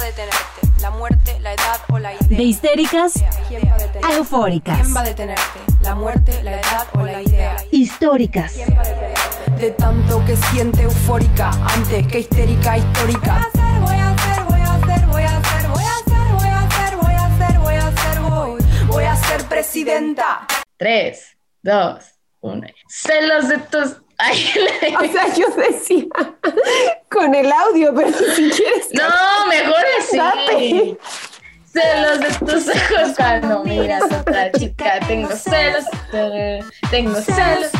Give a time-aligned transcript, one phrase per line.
[0.00, 0.80] a detenerte?
[0.80, 2.38] ¿La muerte, la edad o la idea?
[2.38, 3.12] De histéricas
[3.48, 4.80] ¿Quién va a eufóricas.
[4.80, 5.60] ¿Quién va a detenerte?
[5.82, 7.56] ¿La muerte, la edad o la idea?
[7.70, 8.54] Históricas.
[9.58, 13.46] De tanto que siente eufórica antes que histérica histórica.
[13.80, 16.96] Voy a hacer, voy a hacer, voy a hacer, voy a hacer, voy a hacer,
[16.96, 18.64] voy a hacer, voy a hacer, voy.
[18.86, 20.46] Voy a ser presidenta.
[20.76, 22.04] Tres, dos,
[22.40, 22.66] uno.
[22.88, 23.96] Celos de tus.
[25.00, 26.04] O sea, yo decía
[27.10, 28.88] con el audio, pero si quieres.
[28.92, 30.16] no, mejor así.
[30.16, 30.98] Date.
[31.72, 34.98] Celos de tus ojos cuando miras a otra chica.
[35.06, 35.84] Tengo celos.
[36.90, 37.70] Tengo celos.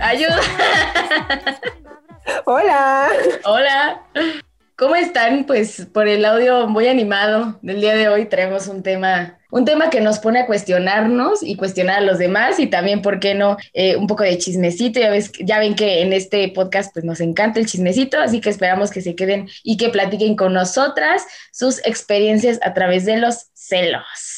[0.00, 0.40] Ayuda.
[2.46, 3.10] Hola.
[3.44, 4.02] Hola.
[4.78, 5.44] ¿Cómo están?
[5.44, 9.90] Pues por el audio muy animado del día de hoy traemos un tema, un tema
[9.90, 13.56] que nos pone a cuestionarnos y cuestionar a los demás y también, ¿por qué no?
[13.72, 15.00] Eh, un poco de chismecito.
[15.00, 18.50] Ya, ves, ya ven que en este podcast pues nos encanta el chismecito, así que
[18.50, 23.48] esperamos que se queden y que platiquen con nosotras sus experiencias a través de los
[23.54, 24.37] celos.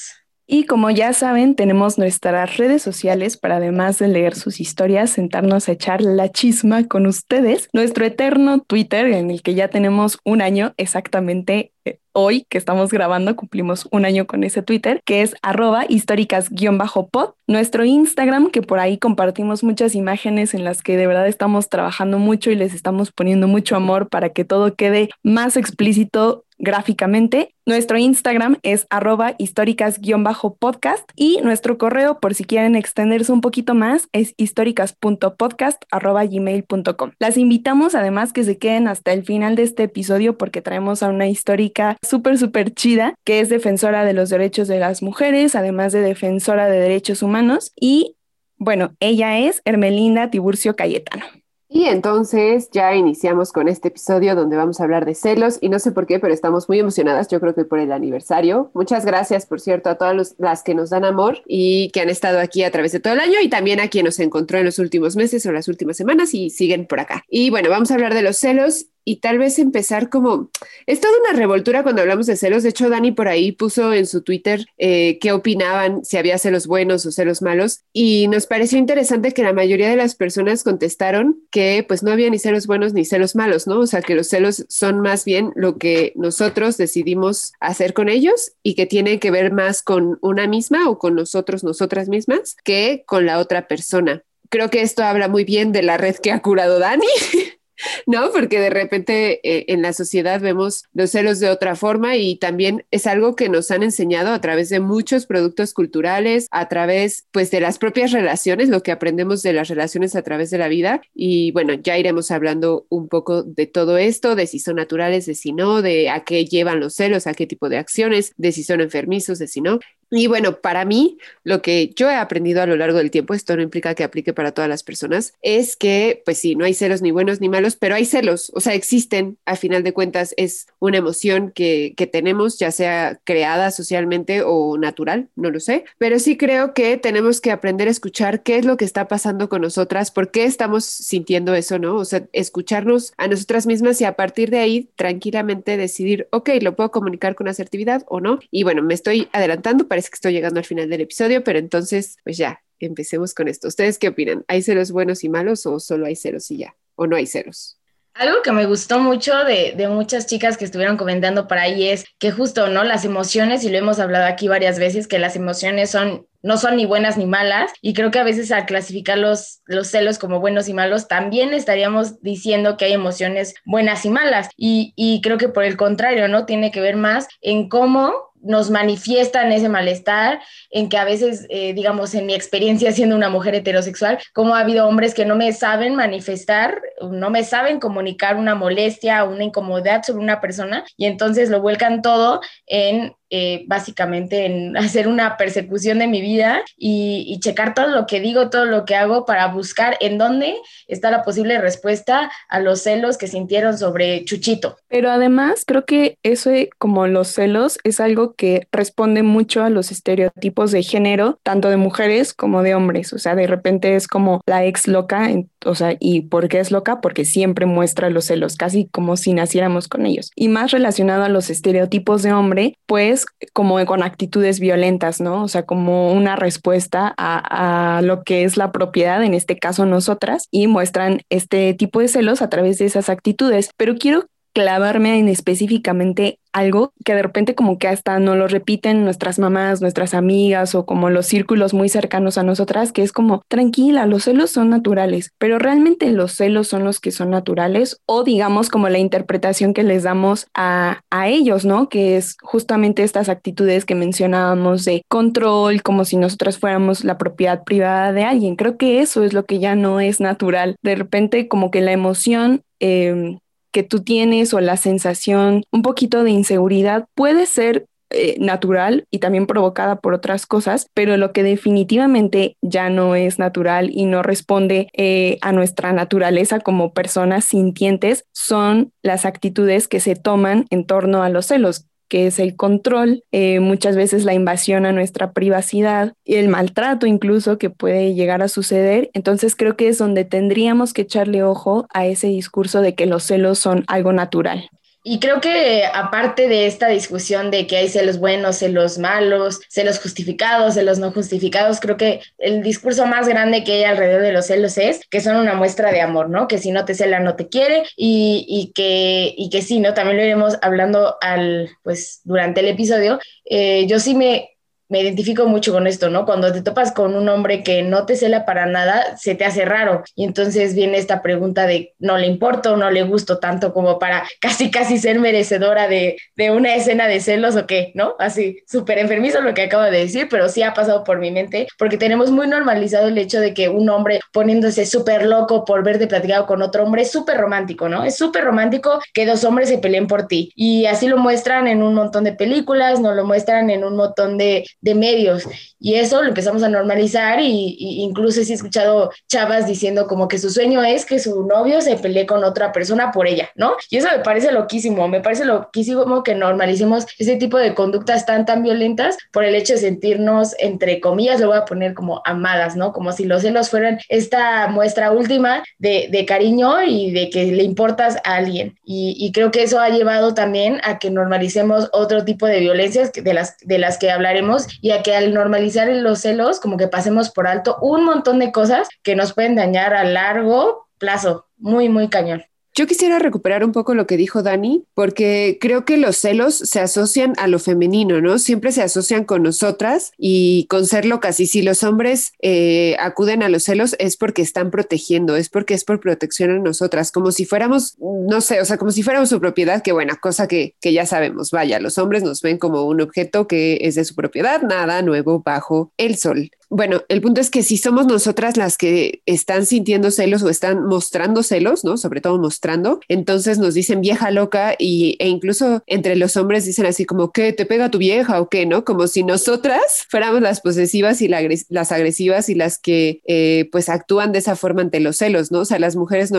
[0.53, 5.69] Y como ya saben, tenemos nuestras redes sociales para además de leer sus historias, sentarnos
[5.69, 7.69] a echar la chisma con ustedes.
[7.73, 11.73] Nuestro eterno Twitter, en el que ya tenemos un año exactamente
[12.13, 17.31] hoy que estamos grabando, cumplimos un año con ese Twitter, que es arroba históricas-pod.
[17.47, 22.19] Nuestro Instagram, que por ahí compartimos muchas imágenes en las que de verdad estamos trabajando
[22.19, 27.55] mucho y les estamos poniendo mucho amor para que todo quede más explícito gráficamente.
[27.67, 34.09] Nuestro Instagram es arroba históricas-podcast y nuestro correo, por si quieren extenderse un poquito más,
[34.13, 37.13] es históricas.podcast arroba gmail.com.
[37.19, 41.09] Las invitamos además que se queden hasta el final de este episodio porque traemos a
[41.09, 45.93] una histórica súper, súper chida que es defensora de los derechos de las mujeres, además
[45.93, 48.17] de defensora de derechos humanos y
[48.57, 51.25] bueno, ella es Hermelinda Tiburcio Cayetano.
[51.73, 55.79] Y entonces ya iniciamos con este episodio donde vamos a hablar de celos y no
[55.79, 58.73] sé por qué, pero estamos muy emocionadas, yo creo que por el aniversario.
[58.75, 62.41] Muchas gracias, por cierto, a todas las que nos dan amor y que han estado
[62.41, 64.81] aquí a través de todo el año y también a quien nos encontró en los
[64.81, 67.23] últimos meses o las últimas semanas y siguen por acá.
[67.29, 70.51] Y bueno, vamos a hablar de los celos y tal vez empezar como...
[70.87, 72.63] Es toda una revoltura cuando hablamos de celos.
[72.63, 76.67] De hecho, Dani por ahí puso en su Twitter eh, qué opinaban, si había celos
[76.67, 77.81] buenos o celos malos.
[77.93, 82.31] Y nos pareció interesante que la mayoría de las personas contestaron que pues no había
[82.31, 83.81] ni celos buenos ni celos malos, ¿no?
[83.81, 88.53] O sea, que los celos son más bien lo que nosotros decidimos hacer con ellos
[88.63, 93.05] y que tiene que ver más con una misma o con nosotros, nosotras mismas, que
[93.07, 94.23] con la otra persona.
[94.49, 97.07] Creo que esto habla muy bien de la red que ha curado Dani.
[98.07, 98.31] ¿no?
[98.33, 102.85] Porque de repente eh, en la sociedad vemos los celos de otra forma y también
[102.91, 107.51] es algo que nos han enseñado a través de muchos productos culturales, a través pues
[107.51, 111.03] de las propias relaciones, lo que aprendemos de las relaciones a través de la vida
[111.15, 115.35] y bueno, ya iremos hablando un poco de todo esto, de si son naturales, de
[115.35, 118.65] si no, de a qué llevan los celos, a qué tipo de acciones, de si
[118.65, 119.79] son enfermizos, de si no.
[120.13, 123.55] Y bueno, para mí, lo que yo he aprendido a lo largo del tiempo, esto
[123.57, 127.01] no implica que aplique para todas las personas, es que, pues sí, no hay celos
[127.01, 130.67] ni buenos ni malos, pero hay celos, o sea, existen, a final de cuentas, es
[130.79, 136.19] una emoción que, que tenemos, ya sea creada socialmente o natural, no lo sé, pero
[136.19, 139.63] sí creo que tenemos que aprender a escuchar qué es lo que está pasando con
[139.63, 141.97] nosotras, por qué estamos sintiendo eso, ¿no?
[141.97, 146.77] O sea, escucharnos a nosotras mismas y a partir de ahí tranquilamente decidir, ok, lo
[146.77, 148.39] puedo comunicar con asertividad o no.
[148.51, 152.17] Y bueno, me estoy adelantando, parece que estoy llegando al final del episodio, pero entonces,
[152.25, 153.69] pues ya, empecemos con esto.
[153.69, 154.45] ¿Ustedes qué opinan?
[154.49, 156.77] ¿Hay celos buenos y malos o solo hay celos y ya?
[156.95, 157.81] ¿O no hay celos?
[158.15, 162.33] Algo que me gustó mucho de, muchas chicas que estuvieron comentando por ahí es que
[162.33, 162.83] justo, ¿no?
[162.85, 166.77] Las emociones, y lo hemos hablado aquí varias veces, que las emociones son no son
[166.77, 170.41] ni buenas ni malas y creo que a veces al clasificar los, los celos como
[170.41, 175.37] buenos y malos también estaríamos diciendo que hay emociones buenas y malas y, y creo
[175.37, 176.47] que por el contrario, ¿no?
[176.47, 180.41] Tiene que ver más en cómo nos manifiestan ese malestar,
[180.71, 184.61] en que a veces, eh, digamos, en mi experiencia siendo una mujer heterosexual, como ha
[184.61, 189.45] habido hombres que no me saben manifestar, no me saben comunicar una molestia o una
[189.45, 195.37] incomodidad sobre una persona y entonces lo vuelcan todo en eh, básicamente en hacer una
[195.37, 199.25] persecución de mi vida y, y, checar todo lo que digo, todo lo que hago
[199.25, 200.57] para buscar en dónde
[200.89, 204.77] está la posible respuesta a los celos que sintieron sobre Chuchito.
[204.89, 209.91] Pero además creo que eso como los celos es algo que responde mucho a los
[209.91, 213.13] estereotipos de género, tanto de mujeres como de hombres.
[213.13, 216.61] O sea, de repente es como la ex loca, en, o sea, ¿y por qué
[216.61, 217.01] es loca?
[217.01, 220.31] Porque siempre muestra los celos, casi como si naciéramos con ellos.
[220.35, 225.43] Y más relacionado a los estereotipos de hombre, pues como con actitudes violentas, ¿no?
[225.43, 229.87] O sea, como una respuesta a, a, lo que es la propiedad, en este caso
[229.87, 233.71] nosotras, y muestran este tipo de celos a través de esas actitudes.
[233.77, 239.05] Pero quiero clavarme en específicamente algo que de repente como que hasta no lo repiten
[239.05, 243.43] nuestras mamás, nuestras amigas o como los círculos muy cercanos a nosotras, que es como,
[243.49, 248.25] tranquila, los celos son naturales, pero realmente los celos son los que son naturales o
[248.25, 251.89] digamos como la interpretación que les damos a, a ellos, ¿no?
[251.89, 257.65] Que es justamente estas actitudes que mencionábamos de control, como si nosotras fuéramos la propiedad
[257.65, 258.57] privada de alguien.
[258.57, 260.77] Creo que eso es lo que ya no es natural.
[260.83, 262.63] De repente como que la emoción...
[262.81, 263.39] Eh,
[263.73, 269.21] que tú tienes o la sensación un poquito de inseguridad puede ser eh, natural y
[269.21, 274.25] también provocada por otras cosas, pero lo que definitivamente ya no es natural y no
[274.25, 280.87] responde eh, a nuestra naturaleza como personas sintientes son las actitudes que se toman en
[280.87, 285.33] torno a los celos, que es el control, eh, muchas veces la invasión a nuestra
[285.33, 289.11] privacidad y el maltrato incluso que puede llegar a suceder.
[289.15, 293.23] Entonces creo que es donde tendríamos que echarle ojo a ese discurso de que los
[293.23, 294.69] celos son algo natural.
[295.03, 299.99] Y creo que aparte de esta discusión de que hay celos buenos, celos malos, celos
[299.99, 304.47] justificados, celos no justificados, creo que el discurso más grande que hay alrededor de los
[304.47, 306.49] celos es que son una muestra de amor, ¿no?
[306.49, 309.95] Que si no te cela no te quiere y, y que, y que sí, ¿no?
[309.95, 313.19] También lo iremos hablando al, pues, durante el episodio.
[313.47, 314.51] Eh, yo sí me
[314.91, 316.27] me identifico mucho con esto, ¿no?
[316.27, 319.65] Cuando te topas con un hombre que no te cela para nada, se te hace
[319.65, 320.03] raro.
[320.15, 324.25] Y entonces viene esta pregunta de, ¿no le importo, no le gusto tanto como para
[324.41, 328.17] casi, casi ser merecedora de, de una escena de celos o qué, ¿no?
[328.19, 331.69] Así, súper enfermizo lo que acabo de decir, pero sí ha pasado por mi mente,
[331.79, 336.09] porque tenemos muy normalizado el hecho de que un hombre poniéndose súper loco por verte
[336.09, 338.05] platicado con otro hombre es súper romántico, ¿no?
[338.05, 340.53] Es súper romántico que dos hombres se peleen por ti.
[340.57, 344.37] Y así lo muestran en un montón de películas, nos lo muestran en un montón
[344.37, 345.47] de de medios.
[345.79, 350.51] Y eso lo empezamos a normalizar y, incluso he escuchado chavas diciendo como que su
[350.51, 353.75] sueño es que su novio se pelee con otra persona por ella, ¿no?
[353.91, 358.45] Y eso me parece loquísimo, me parece loquísimo que normalicemos ese tipo de conductas tan,
[358.45, 362.77] tan violentas por el hecho de sentirnos, entre comillas, lo voy a poner como amadas,
[362.77, 362.93] ¿no?
[362.93, 367.63] Como si los celos fueran esta muestra última de, de cariño y de que le
[367.63, 368.79] importas a alguien.
[368.85, 373.13] Y, y, creo que eso ha llevado también a que normalicemos otro tipo de violencias
[373.13, 376.89] de las, de las que hablaremos y a que al normalizar los celos, como que
[376.89, 381.47] pasemos por alto un montón de cosas que nos pueden dañar a largo plazo.
[381.57, 382.45] Muy, muy cañón.
[382.81, 386.81] Yo quisiera recuperar un poco lo que dijo Dani, porque creo que los celos se
[386.81, 388.39] asocian a lo femenino, ¿no?
[388.39, 391.41] Siempre se asocian con nosotras y con ser locas.
[391.41, 395.75] Y si los hombres eh, acuden a los celos es porque están protegiendo, es porque
[395.75, 399.29] es por protección a nosotras, como si fuéramos, no sé, o sea, como si fuéramos
[399.29, 401.51] su propiedad, que buena cosa que, que ya sabemos.
[401.51, 405.43] Vaya, los hombres nos ven como un objeto que es de su propiedad, nada nuevo
[405.45, 410.13] bajo el sol bueno, el punto es que si somos nosotras las que están sintiendo
[410.13, 411.97] celos o están mostrando celos, ¿no?
[411.97, 416.87] Sobre todo mostrando, entonces nos dicen vieja loca y, e incluso entre los hombres dicen
[416.87, 418.85] así como que te pega tu vieja o qué, ¿no?
[418.85, 424.31] Como si nosotras fuéramos las posesivas y las agresivas y las que eh, pues actúan
[424.31, 425.61] de esa forma ante los celos, ¿no?
[425.61, 426.31] O sea, las mujeres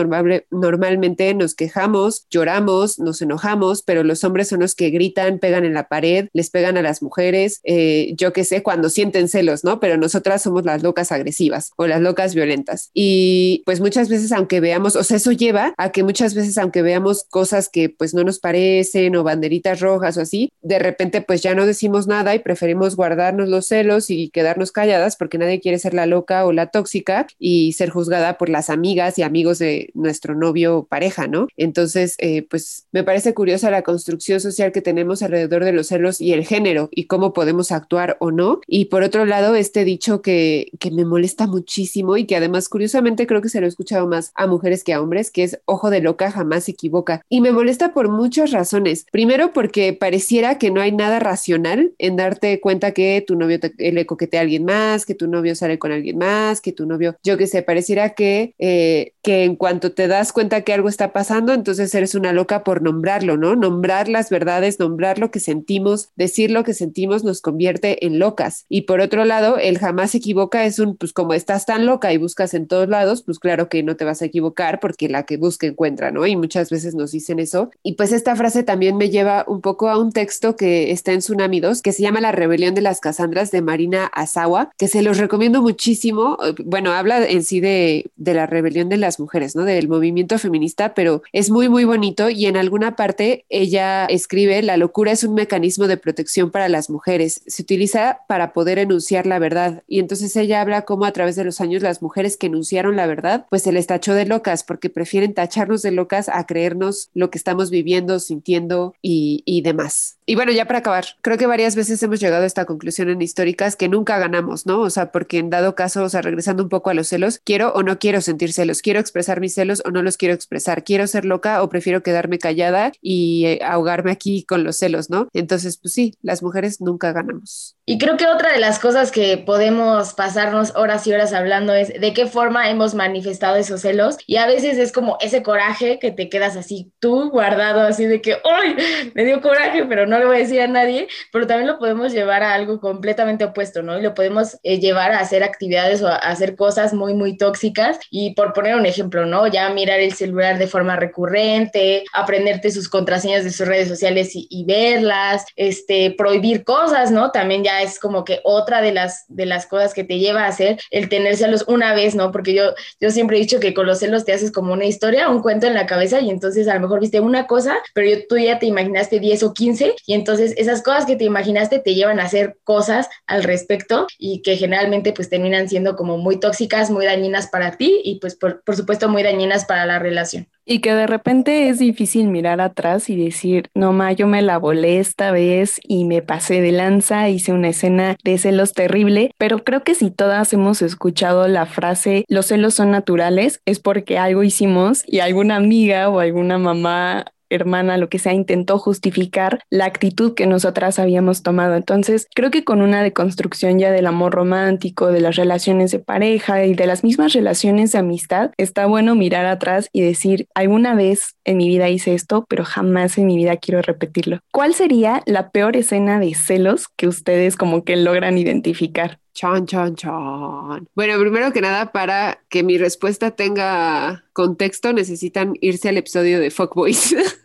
[0.50, 5.74] normalmente nos quejamos, lloramos, nos enojamos, pero los hombres son los que gritan, pegan en
[5.74, 9.78] la pared, les pegan a las mujeres, eh, yo qué sé, cuando sienten celos, ¿no?
[9.78, 12.90] Pero nosotros somos las locas agresivas o las locas violentas.
[12.94, 16.82] Y pues muchas veces, aunque veamos, o sea, eso lleva a que muchas veces, aunque
[16.82, 21.42] veamos cosas que pues no nos parecen o banderitas rojas o así, de repente pues
[21.42, 25.78] ya no decimos nada y preferimos guardarnos los celos y quedarnos calladas porque nadie quiere
[25.78, 29.90] ser la loca o la tóxica y ser juzgada por las amigas y amigos de
[29.94, 31.48] nuestro novio o pareja, ¿no?
[31.56, 36.20] Entonces, eh, pues me parece curiosa la construcción social que tenemos alrededor de los celos
[36.20, 38.60] y el género y cómo podemos actuar o no.
[38.66, 43.26] Y por otro lado, este dicho que, que me molesta muchísimo y que además curiosamente
[43.26, 45.88] creo que se lo he escuchado más a mujeres que a hombres, que es ojo
[45.88, 47.22] de loca jamás se equivoca.
[47.28, 49.06] Y me molesta por muchas razones.
[49.10, 53.72] Primero porque pareciera que no hay nada racional en darte cuenta que tu novio te,
[53.78, 57.16] le coquetea a alguien más, que tu novio sale con alguien más, que tu novio,
[57.22, 61.12] yo qué sé, pareciera que, eh, que en cuanto te das cuenta que algo está
[61.12, 63.54] pasando, entonces eres una loca por nombrarlo, ¿no?
[63.54, 68.64] Nombrar las verdades, nombrar lo que sentimos, decir lo que sentimos nos convierte en locas.
[68.68, 71.86] Y por otro lado, el jamás más se equivoca es un, pues como estás tan
[71.86, 75.08] loca y buscas en todos lados, pues claro que no te vas a equivocar porque
[75.08, 76.26] la que busca encuentra, ¿no?
[76.26, 77.70] Y muchas veces nos dicen eso.
[77.84, 81.20] Y pues esta frase también me lleva un poco a un texto que está en
[81.20, 85.02] Tsunami 2, que se llama La rebelión de las Casandras de Marina Asawa, que se
[85.02, 86.36] los recomiendo muchísimo.
[86.64, 89.62] Bueno, habla en sí de, de la rebelión de las mujeres, ¿no?
[89.62, 94.76] Del movimiento feminista, pero es muy, muy bonito y en alguna parte ella escribe, la
[94.76, 97.42] locura es un mecanismo de protección para las mujeres.
[97.46, 101.44] Se utiliza para poder enunciar la verdad y entonces ella habla cómo a través de
[101.44, 104.88] los años las mujeres que enunciaron la verdad, pues se les tachó de locas porque
[104.88, 110.16] prefieren tacharnos de locas a creernos lo que estamos viviendo, sintiendo y, y demás.
[110.32, 113.20] Y bueno, ya para acabar, creo que varias veces hemos llegado a esta conclusión en
[113.20, 114.80] históricas que nunca ganamos, ¿no?
[114.80, 117.74] O sea, porque en dado caso, o sea, regresando un poco a los celos, quiero
[117.74, 121.06] o no quiero sentir celos, quiero expresar mis celos o no los quiero expresar, quiero
[121.06, 125.28] ser loca o prefiero quedarme callada y eh, ahogarme aquí con los celos, ¿no?
[125.34, 127.76] Entonces, pues sí, las mujeres nunca ganamos.
[127.84, 131.88] Y creo que otra de las cosas que podemos pasarnos horas y horas hablando es
[131.88, 136.10] de qué forma hemos manifestado esos celos y a veces es como ese coraje que
[136.10, 138.76] te quedas así tú guardado así de que, ¡ay!
[139.14, 142.12] Me dio coraje, pero no le voy a decir a nadie, pero también lo podemos
[142.12, 143.98] llevar a algo completamente opuesto, ¿no?
[143.98, 147.98] Y lo podemos eh, llevar a hacer actividades o a hacer cosas muy, muy tóxicas
[148.10, 149.46] y por poner un ejemplo, ¿no?
[149.46, 154.46] Ya mirar el celular de forma recurrente, aprenderte sus contraseñas de sus redes sociales y,
[154.50, 157.30] y verlas, este, prohibir cosas, ¿no?
[157.30, 160.48] También ya es como que otra de las, de las cosas que te lleva a
[160.48, 162.32] hacer el tener celos una vez, ¿no?
[162.32, 165.28] Porque yo, yo siempre he dicho que con los celos te haces como una historia,
[165.28, 168.26] un cuento en la cabeza y entonces a lo mejor viste una cosa, pero yo,
[168.28, 171.94] tú ya te imaginaste 10 o 15 y entonces esas cosas que te imaginaste te
[171.94, 176.90] llevan a hacer cosas al respecto y que generalmente pues terminan siendo como muy tóxicas,
[176.90, 180.48] muy dañinas para ti y pues por, por supuesto muy dañinas para la relación.
[180.64, 184.58] Y que de repente es difícil mirar atrás y decir, no, ma, yo me la
[184.58, 189.64] volé esta vez y me pasé de lanza, hice una escena de celos terrible, pero
[189.64, 194.44] creo que si todas hemos escuchado la frase, los celos son naturales, es porque algo
[194.44, 200.34] hicimos y alguna amiga o alguna mamá hermana, lo que sea, intentó justificar la actitud
[200.34, 201.74] que nosotras habíamos tomado.
[201.74, 206.64] Entonces, creo que con una deconstrucción ya del amor romántico, de las relaciones de pareja
[206.64, 211.36] y de las mismas relaciones de amistad, está bueno mirar atrás y decir, alguna vez
[211.44, 214.40] en mi vida hice esto, pero jamás en mi vida quiero repetirlo.
[214.50, 219.18] ¿Cuál sería la peor escena de celos que ustedes como que logran identificar?
[219.34, 220.88] Chan, chan, chan.
[220.94, 226.50] Bueno, primero que nada, para que mi respuesta tenga contexto, necesitan irse al episodio de
[226.50, 227.16] Fuckboys.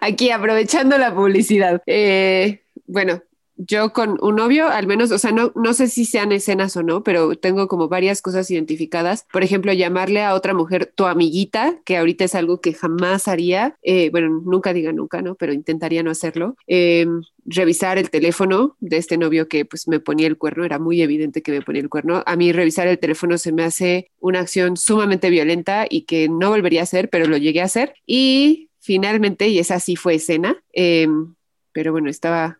[0.00, 1.82] Aquí aprovechando la publicidad.
[1.86, 3.22] Eh, bueno,
[3.56, 6.82] yo con un novio, al menos, o sea, no, no sé si sean escenas o
[6.82, 9.26] no, pero tengo como varias cosas identificadas.
[9.32, 13.76] Por ejemplo, llamarle a otra mujer tu amiguita, que ahorita es algo que jamás haría.
[13.82, 15.34] Eh, bueno, nunca diga nunca, ¿no?
[15.34, 16.56] Pero intentaría no hacerlo.
[16.66, 21.02] Em, revisar el teléfono de este novio que pues me ponía el cuerno, era muy
[21.02, 22.22] evidente que me ponía el cuerno.
[22.26, 26.50] A mí revisar el teléfono se me hace una acción sumamente violenta y que no
[26.50, 27.94] volvería a hacer, pero lo llegué a hacer.
[28.06, 31.34] Y finalmente, y esa sí fue escena, em,
[31.72, 32.58] pero bueno, estaba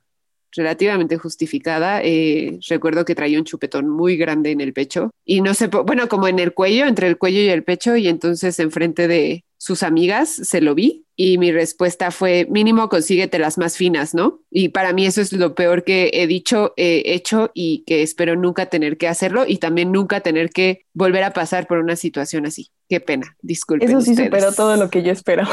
[0.53, 2.01] relativamente justificada.
[2.03, 6.09] Eh, recuerdo que traía un chupetón muy grande en el pecho y no sé, bueno,
[6.09, 9.85] como en el cuello, entre el cuello y el pecho y entonces enfrente de sus
[9.85, 14.41] amigas se lo vi y mi respuesta fue mínimo consíguete las más finas, ¿no?
[14.51, 18.35] Y para mí eso es lo peor que he dicho, he hecho y que espero
[18.35, 22.45] nunca tener que hacerlo y también nunca tener que volver a pasar por una situación
[22.45, 22.73] así.
[22.89, 23.89] Qué pena, disculpen.
[23.89, 24.31] Eso sí ustedes.
[24.31, 25.45] superó todo lo que yo espero.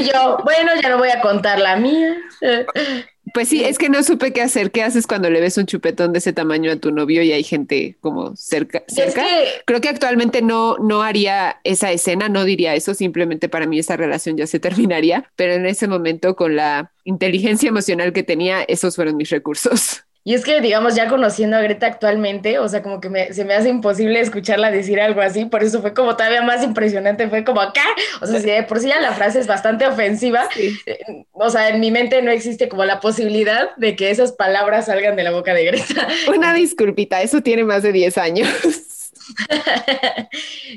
[0.00, 2.16] Y yo, bueno, ya no voy a contar la mía.
[3.32, 4.70] Pues sí, es que no supe qué hacer.
[4.70, 7.42] ¿Qué haces cuando le ves un chupetón de ese tamaño a tu novio y hay
[7.42, 8.82] gente como cerca?
[8.88, 9.22] cerca?
[9.24, 12.94] que- Creo que actualmente no, no haría esa escena, no diría eso.
[12.94, 15.30] Simplemente para mí esa relación ya se terminaría.
[15.36, 20.04] Pero en ese momento, con la inteligencia emocional que tenía, esos fueron mis recursos.
[20.24, 23.44] Y es que, digamos, ya conociendo a Greta actualmente, o sea, como que me- se
[23.44, 27.44] me hace imposible escucharla decir algo así, por eso fue como todavía más impresionante, fue
[27.44, 27.82] como acá,
[28.20, 31.70] o sea, si de por sí ya la frase es bastante ofensiva, eh, o sea,
[31.70, 35.32] en mi mente no existe como la posibilidad de que esas palabras salgan de la
[35.32, 36.06] boca de Greta.
[36.28, 38.48] Una disculpita, eso tiene más de 10 años.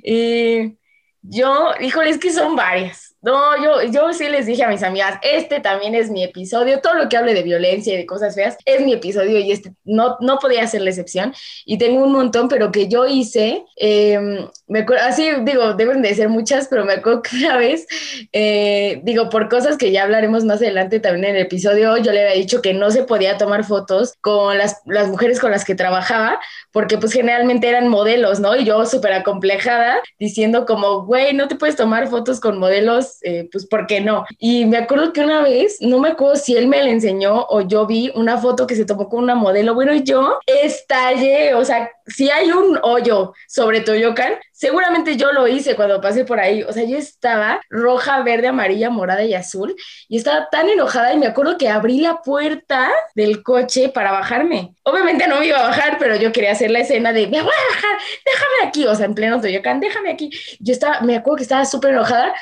[0.03, 0.77] y
[1.21, 3.14] yo, híjole, es que son varias.
[3.25, 6.93] No, yo, yo sí les dije a mis amigas, este también es mi episodio, todo
[6.93, 10.17] lo que hable de violencia y de cosas feas es mi episodio y este no,
[10.19, 11.33] no podía ser la excepción.
[11.65, 16.13] Y tengo un montón, pero que yo hice, eh, me acuerdo, así digo, deben de
[16.13, 17.87] ser muchas, pero me acuerdo que una vez,
[18.31, 22.21] eh, digo, por cosas que ya hablaremos más adelante también en el episodio, yo le
[22.27, 25.73] había dicho que no se podía tomar fotos con las, las mujeres con las que
[25.73, 26.39] trabajaba,
[26.71, 28.55] porque pues generalmente eran modelos, ¿no?
[28.55, 33.47] Y yo súper acomplejada, diciendo como, güey, no te puedes tomar fotos con modelos, eh,
[33.51, 34.25] pues ¿por qué no?
[34.39, 37.61] Y me acuerdo que una vez, no me acuerdo si él me la enseñó o
[37.61, 41.89] yo vi una foto que se tomó con una modelo, bueno, yo estallé, o sea,
[42.07, 46.71] si hay un hoyo sobre Toyocan, seguramente yo lo hice cuando pasé por ahí, o
[46.71, 49.75] sea, yo estaba roja, verde, amarilla, morada y azul,
[50.07, 54.75] y estaba tan enojada y me acuerdo que abrí la puerta del coche para bajarme.
[54.83, 57.51] Obviamente no me iba a bajar, pero yo quería hacer la escena de, me voy
[57.51, 60.29] a bajar, déjame aquí, o sea, en pleno Toyocan, déjame aquí.
[60.59, 62.33] Yo estaba, me acuerdo que estaba súper enojada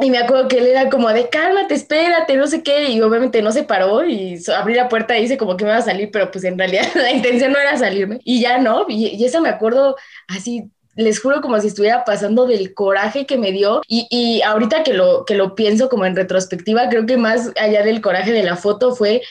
[0.00, 2.90] Y me acuerdo que él era como de cálmate, espérate, no sé qué.
[2.90, 5.78] Y obviamente no se paró y abrí la puerta y dice como que me va
[5.78, 8.20] a salir, pero pues en realidad la intención no era salirme.
[8.24, 8.86] Y ya no.
[8.88, 9.96] Y, y esa me acuerdo
[10.28, 14.82] así les juro como si estuviera pasando del coraje que me dio y, y, ahorita
[14.82, 18.42] que lo, que lo pienso como en retrospectiva, creo que más allá del coraje de
[18.42, 19.22] la foto fue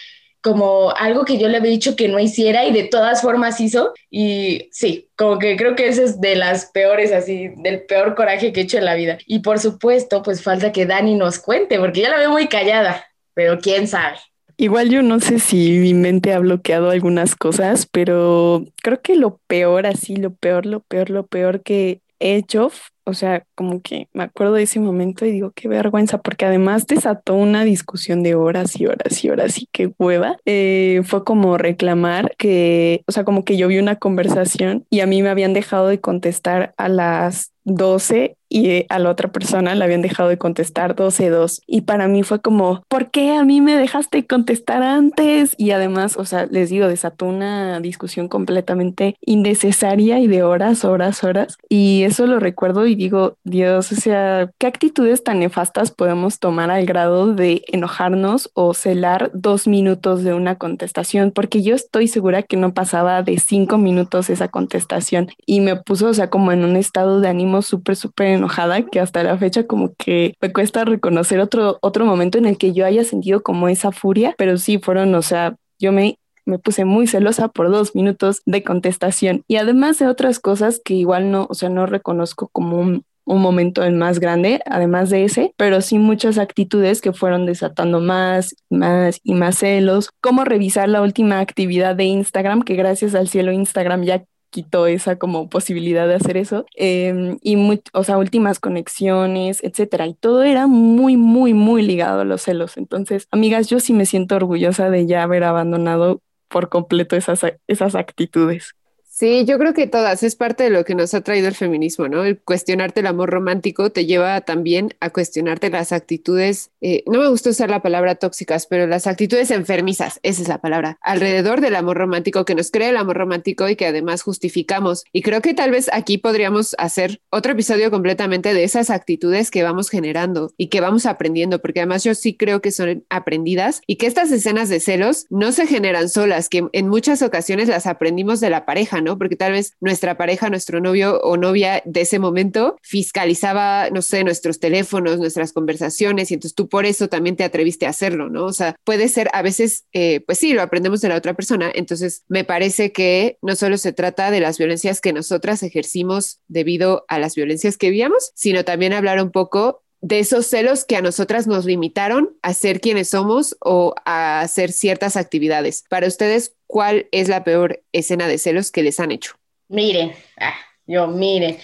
[0.41, 3.93] como algo que yo le había dicho que no hiciera y de todas formas hizo.
[4.09, 8.51] Y sí, como que creo que ese es de las peores, así, del peor coraje
[8.51, 9.17] que he hecho en la vida.
[9.25, 13.05] Y por supuesto, pues falta que Dani nos cuente, porque ya la veo muy callada,
[13.33, 14.17] pero quién sabe.
[14.57, 19.39] Igual yo no sé si mi mente ha bloqueado algunas cosas, pero creo que lo
[19.47, 22.71] peor, así, lo peor, lo peor, lo peor que he hecho
[23.05, 26.87] o sea, como que me acuerdo de ese momento y digo, qué vergüenza, porque además
[26.87, 30.37] desató una discusión de horas y horas y horas y qué hueva.
[30.45, 35.07] Eh, fue como reclamar que, o sea, como que yo vi una conversación y a
[35.07, 39.83] mí me habían dejado de contestar a las 12 y a la otra persona le
[39.85, 41.61] habían dejado de contestar 12-2.
[41.67, 45.55] Y para mí fue como, ¿por qué a mí me dejaste contestar antes?
[45.57, 51.23] Y además, o sea, les digo, desató una discusión completamente innecesaria y de horas, horas,
[51.23, 51.57] horas.
[51.69, 56.71] Y eso lo recuerdo y digo, Dios, o sea, ¿qué actitudes tan nefastas podemos tomar
[56.71, 61.31] al grado de enojarnos o celar dos minutos de una contestación?
[61.31, 66.07] Porque yo estoy segura que no pasaba de cinco minutos esa contestación y me puso,
[66.07, 69.65] o sea, como en un estado de ánimo súper, súper enojada que hasta la fecha
[69.67, 73.67] como que me cuesta reconocer otro, otro momento en el que yo haya sentido como
[73.67, 77.95] esa furia, pero sí fueron, o sea, yo me me puse muy celosa por dos
[77.95, 79.43] minutos de contestación.
[79.47, 83.41] Y además de otras cosas que igual no, o sea, no reconozco como un, un
[83.41, 88.55] momento el más grande, además de ese, pero sí muchas actitudes que fueron desatando más,
[88.69, 93.51] más y más celos, como revisar la última actividad de Instagram, que gracias al cielo
[93.51, 97.57] Instagram ya quitó esa como posibilidad de hacer eso, em, y,
[97.93, 102.77] o sea, últimas conexiones, etcétera, y todo era muy, muy, muy ligado a los celos.
[102.77, 107.95] Entonces, amigas, yo sí me siento orgullosa de ya haber abandonado por completo esas, esas
[107.95, 108.75] actitudes.
[109.21, 112.07] Sí, yo creo que todas, es parte de lo que nos ha traído el feminismo,
[112.07, 112.23] ¿no?
[112.23, 117.27] El cuestionarte el amor romántico te lleva también a cuestionarte las actitudes, eh, no me
[117.27, 121.75] gusta usar la palabra tóxicas, pero las actitudes enfermizas, esa es la palabra, alrededor del
[121.75, 125.03] amor romántico, que nos crea el amor romántico y que además justificamos.
[125.13, 129.61] Y creo que tal vez aquí podríamos hacer otro episodio completamente de esas actitudes que
[129.61, 133.97] vamos generando y que vamos aprendiendo, porque además yo sí creo que son aprendidas y
[133.97, 138.39] que estas escenas de celos no se generan solas, que en muchas ocasiones las aprendimos
[138.39, 139.10] de la pareja, ¿no?
[139.17, 144.23] Porque tal vez nuestra pareja, nuestro novio o novia de ese momento fiscalizaba, no sé,
[144.23, 148.45] nuestros teléfonos, nuestras conversaciones y entonces tú por eso también te atreviste a hacerlo, ¿no?
[148.45, 151.71] O sea, puede ser a veces, eh, pues sí, lo aprendemos de la otra persona,
[151.73, 157.05] entonces me parece que no solo se trata de las violencias que nosotras ejercimos debido
[157.07, 161.01] a las violencias que vivíamos, sino también hablar un poco de esos celos que a
[161.01, 165.83] nosotras nos limitaron a ser quienes somos o a hacer ciertas actividades.
[165.89, 169.33] Para ustedes, ¿cuál es la peor escena de celos que les han hecho?
[169.67, 170.55] Miren, ah,
[170.87, 171.57] yo miren,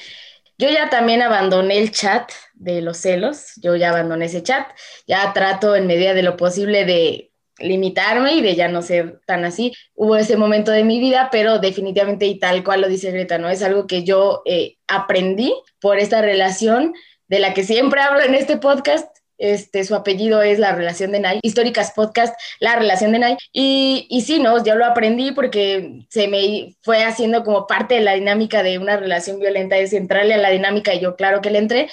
[0.58, 4.68] yo ya también abandoné el chat de los celos, yo ya abandoné ese chat,
[5.08, 9.46] ya trato en medida de lo posible de limitarme y de ya no ser tan
[9.46, 9.74] así.
[9.96, 13.50] Hubo ese momento de mi vida, pero definitivamente y tal cual lo dice Greta, ¿no?
[13.50, 16.94] Es algo que yo eh, aprendí por esta relación
[17.28, 19.08] de la que siempre hablo en este podcast.
[19.38, 23.38] Este, su apellido es La Relación de Nay, Históricas Podcast, La Relación de Nay.
[23.54, 28.02] Y, y sí, no, yo lo aprendí porque se me fue haciendo como parte de
[28.02, 31.52] la dinámica de una relación violenta, es entrarle a la dinámica y yo claro que
[31.52, 31.90] le entré,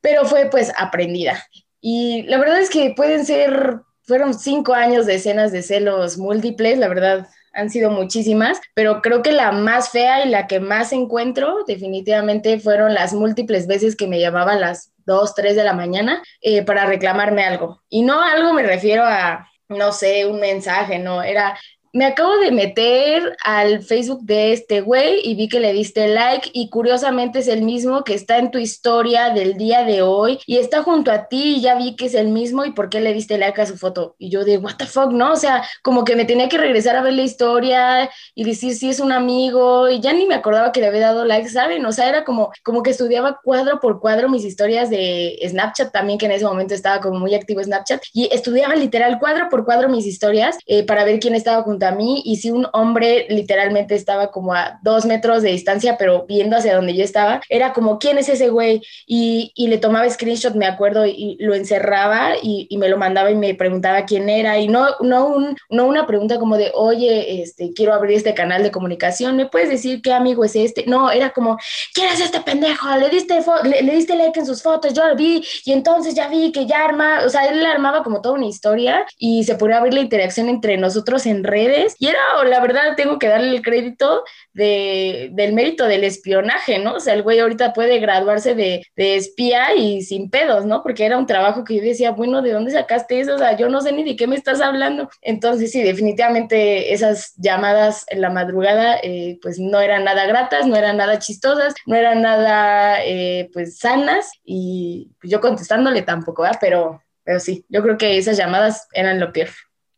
[0.00, 1.46] pero fue pues aprendida.
[1.80, 6.78] Y la verdad es que pueden ser, fueron cinco años de escenas de celos múltiples,
[6.78, 10.92] la verdad, han sido muchísimas, pero creo que la más fea y la que más
[10.92, 16.22] encuentro definitivamente fueron las múltiples veces que me llamaban las 2, 3 de la mañana
[16.40, 17.82] eh, para reclamarme algo.
[17.88, 21.58] Y no algo me refiero a, no sé, un mensaje, no, era
[21.94, 26.50] me acabo de meter al Facebook de este güey y vi que le diste like
[26.52, 30.56] y curiosamente es el mismo que está en tu historia del día de hoy y
[30.56, 33.14] está junto a ti y ya vi que es el mismo y por qué le
[33.14, 34.16] diste like a su foto.
[34.18, 35.34] Y yo de, what the fuck, ¿no?
[35.34, 38.90] O sea, como que me tenía que regresar a ver la historia y decir si
[38.90, 41.86] es un amigo y ya ni me acordaba que le había dado like, ¿saben?
[41.86, 46.18] O sea, era como, como que estudiaba cuadro por cuadro mis historias de Snapchat también,
[46.18, 49.88] que en ese momento estaba como muy activo Snapchat y estudiaba literal cuadro por cuadro
[49.88, 53.94] mis historias eh, para ver quién estaba junto a mí y si un hombre literalmente
[53.94, 57.98] estaba como a dos metros de distancia, pero viendo hacia donde yo estaba, era como,
[57.98, 58.82] ¿quién es ese güey?
[59.06, 63.30] Y, y le tomaba screenshot, me acuerdo, y lo encerraba y, y, me lo mandaba
[63.30, 64.58] y me preguntaba quién era.
[64.58, 68.62] Y no, no, un, no una pregunta como de, oye, este, quiero abrir este canal
[68.62, 70.84] de comunicación, ¿me puedes decir qué amigo es este?
[70.86, 71.58] No, era como,
[71.92, 72.88] ¿quién es este pendejo?
[72.96, 76.28] Le diste, le, le, diste like en sus fotos, yo lo vi y entonces ya
[76.28, 79.78] vi que ya arma, o sea, él armaba como toda una historia y se podía
[79.78, 83.62] abrir la interacción entre nosotros en redes y era, la verdad, tengo que darle el
[83.62, 86.94] crédito de, del mérito del espionaje, ¿no?
[86.94, 90.82] O sea, el güey ahorita puede graduarse de, de espía y sin pedos, ¿no?
[90.82, 93.34] Porque era un trabajo que yo decía, bueno, ¿de dónde sacaste eso?
[93.34, 95.08] O sea, yo no sé ni de qué me estás hablando.
[95.20, 100.76] Entonces, sí, definitivamente esas llamadas en la madrugada, eh, pues no eran nada gratas, no
[100.76, 106.58] eran nada chistosas, no eran nada, eh, pues, sanas y yo contestándole tampoco, ¿verdad?
[106.60, 109.48] Pero, pero sí, yo creo que esas llamadas eran lo peor.